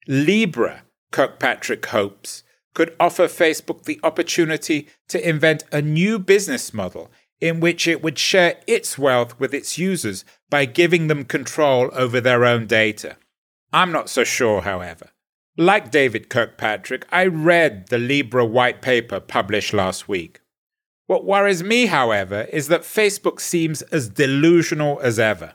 Libra, 0.09 0.83
Kirkpatrick 1.13 1.87
hopes, 1.87 2.43
could 2.75 2.95
offer 2.99 3.27
Facebook 3.27 3.85
the 3.85 4.01
opportunity 4.03 4.89
to 5.09 5.29
invent 5.29 5.65
a 5.73 5.83
new 5.83 6.19
business 6.19 6.73
model 6.73 7.11
in 7.41 7.61
which 7.61 7.89
it 7.89 8.03
would 8.03 8.19
share 8.19 8.61
its 8.67 8.99
wealth 8.99 9.39
with 9.41 9.55
its 9.55 9.79
users 9.79 10.25
by 10.51 10.65
giving 10.65 11.07
them 11.07 11.25
control 11.25 11.91
over 11.93 12.21
their 12.21 12.45
own 12.45 12.67
data. 12.67 13.17
I'm 13.73 13.93
not 13.93 14.11
so 14.11 14.25
sure, 14.25 14.63
however. 14.63 15.11
Like 15.57 15.91
David 15.91 16.29
Kirkpatrick, 16.29 17.07
I 17.11 17.27
read 17.27 17.89
the 17.89 17.99
Libra 17.99 18.45
white 18.45 18.83
paper 18.83 19.21
published 19.21 19.73
last 19.73 20.09
week. 20.09 20.41
What 21.07 21.25
worries 21.25 21.63
me, 21.63 21.87
however, 21.87 22.47
is 22.53 22.69
that 22.69 22.83
Facebook 22.83 23.41
seems 23.41 23.83
as 23.83 24.09
delusional 24.09 25.01
as 25.01 25.19
ever. 25.19 25.55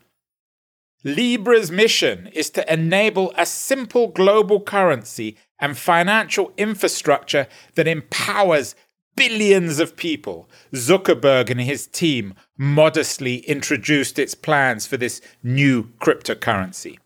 Libra's 1.03 1.71
mission 1.71 2.27
is 2.33 2.49
to 2.49 2.73
enable 2.73 3.31
a 3.38 3.45
simple 3.45 4.07
global 4.07 4.59
currency 4.59 5.38
and 5.59 5.77
financial 5.77 6.51
infrastructure 6.57 7.47
that 7.75 7.88
empowers 7.88 8.75
billions 9.16 9.80
of 9.80 9.95
people. 9.95 10.49
Zuckerberg 10.74 11.49
and 11.49 11.61
his 11.61 11.88
team 11.88 12.34
modestly 12.57 13.38
introduced 13.38 14.20
its 14.20 14.36
plans 14.36 14.86
for 14.86 14.97
this 14.97 15.22
new 15.43 15.89
cryptocurrency. 16.01 16.97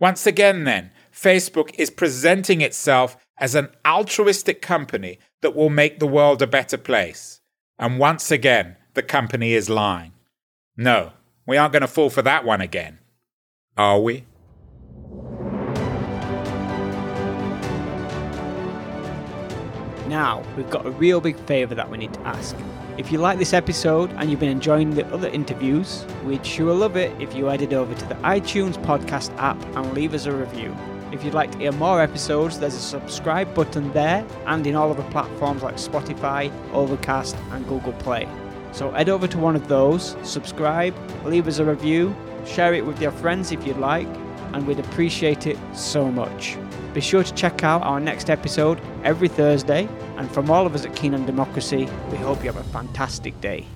Once 0.00 0.26
again, 0.26 0.64
then, 0.64 0.90
Facebook 1.12 1.74
is 1.78 1.90
presenting 1.90 2.60
itself 2.60 3.16
as 3.38 3.54
an 3.54 3.68
altruistic 3.84 4.62
company 4.62 5.18
that 5.40 5.54
will 5.54 5.70
make 5.70 5.98
the 5.98 6.06
world 6.06 6.42
a 6.42 6.46
better 6.46 6.78
place. 6.78 7.40
And 7.78 7.98
once 7.98 8.30
again, 8.30 8.76
the 8.94 9.02
company 9.02 9.52
is 9.52 9.68
lying. 9.68 10.12
No, 10.76 11.12
we 11.46 11.56
aren't 11.56 11.72
going 11.72 11.82
to 11.82 11.88
fall 11.88 12.10
for 12.10 12.22
that 12.22 12.44
one 12.44 12.60
again. 12.60 12.98
Are 13.76 14.00
we? 14.00 14.24
Now, 20.08 20.42
we've 20.56 20.70
got 20.70 20.86
a 20.86 20.90
real 20.90 21.20
big 21.20 21.36
favour 21.40 21.74
that 21.74 21.90
we 21.90 21.98
need 21.98 22.14
to 22.14 22.20
ask. 22.20 22.56
If 22.96 23.12
you 23.12 23.18
like 23.18 23.38
this 23.38 23.52
episode 23.52 24.10
and 24.16 24.30
you've 24.30 24.40
been 24.40 24.48
enjoying 24.48 24.94
the 24.94 25.06
other 25.12 25.28
interviews, 25.28 26.06
we'd 26.24 26.46
sure 26.46 26.72
love 26.72 26.96
it 26.96 27.12
if 27.20 27.34
you 27.34 27.44
headed 27.44 27.74
over 27.74 27.94
to 27.94 28.06
the 28.06 28.14
iTunes 28.16 28.82
podcast 28.82 29.36
app 29.36 29.62
and 29.76 29.92
leave 29.92 30.14
us 30.14 30.24
a 30.24 30.32
review. 30.32 30.74
If 31.12 31.24
you'd 31.24 31.34
like 31.34 31.52
to 31.52 31.58
hear 31.58 31.72
more 31.72 32.00
episodes, 32.00 32.58
there's 32.58 32.74
a 32.74 32.80
subscribe 32.80 33.54
button 33.54 33.92
there 33.92 34.26
and 34.46 34.66
in 34.66 34.74
all 34.74 34.90
other 34.90 35.08
platforms 35.10 35.62
like 35.62 35.76
Spotify, 35.76 36.50
Overcast, 36.72 37.36
and 37.52 37.66
Google 37.68 37.92
Play. 37.92 38.26
So 38.72 38.90
head 38.90 39.10
over 39.10 39.26
to 39.28 39.38
one 39.38 39.56
of 39.56 39.68
those, 39.68 40.16
subscribe, 40.22 40.94
leave 41.24 41.46
us 41.46 41.58
a 41.58 41.66
review, 41.66 42.16
share 42.46 42.72
it 42.72 42.86
with 42.86 43.00
your 43.00 43.12
friends 43.12 43.52
if 43.52 43.66
you'd 43.66 43.76
like, 43.76 44.08
and 44.54 44.66
we'd 44.66 44.80
appreciate 44.80 45.46
it 45.46 45.58
so 45.74 46.10
much. 46.10 46.56
Be 46.94 47.00
sure 47.00 47.22
to 47.22 47.34
check 47.34 47.62
out 47.62 47.82
our 47.82 48.00
next 48.00 48.30
episode 48.30 48.80
every 49.04 49.28
Thursday, 49.28 49.88
and 50.16 50.30
from 50.30 50.50
all 50.50 50.66
of 50.66 50.74
us 50.74 50.84
at 50.84 50.96
Keen 50.96 51.14
on 51.14 51.26
Democracy, 51.26 51.88
we 52.10 52.16
hope 52.18 52.42
you 52.42 52.50
have 52.50 52.56
a 52.56 52.68
fantastic 52.70 53.40
day. 53.40 53.66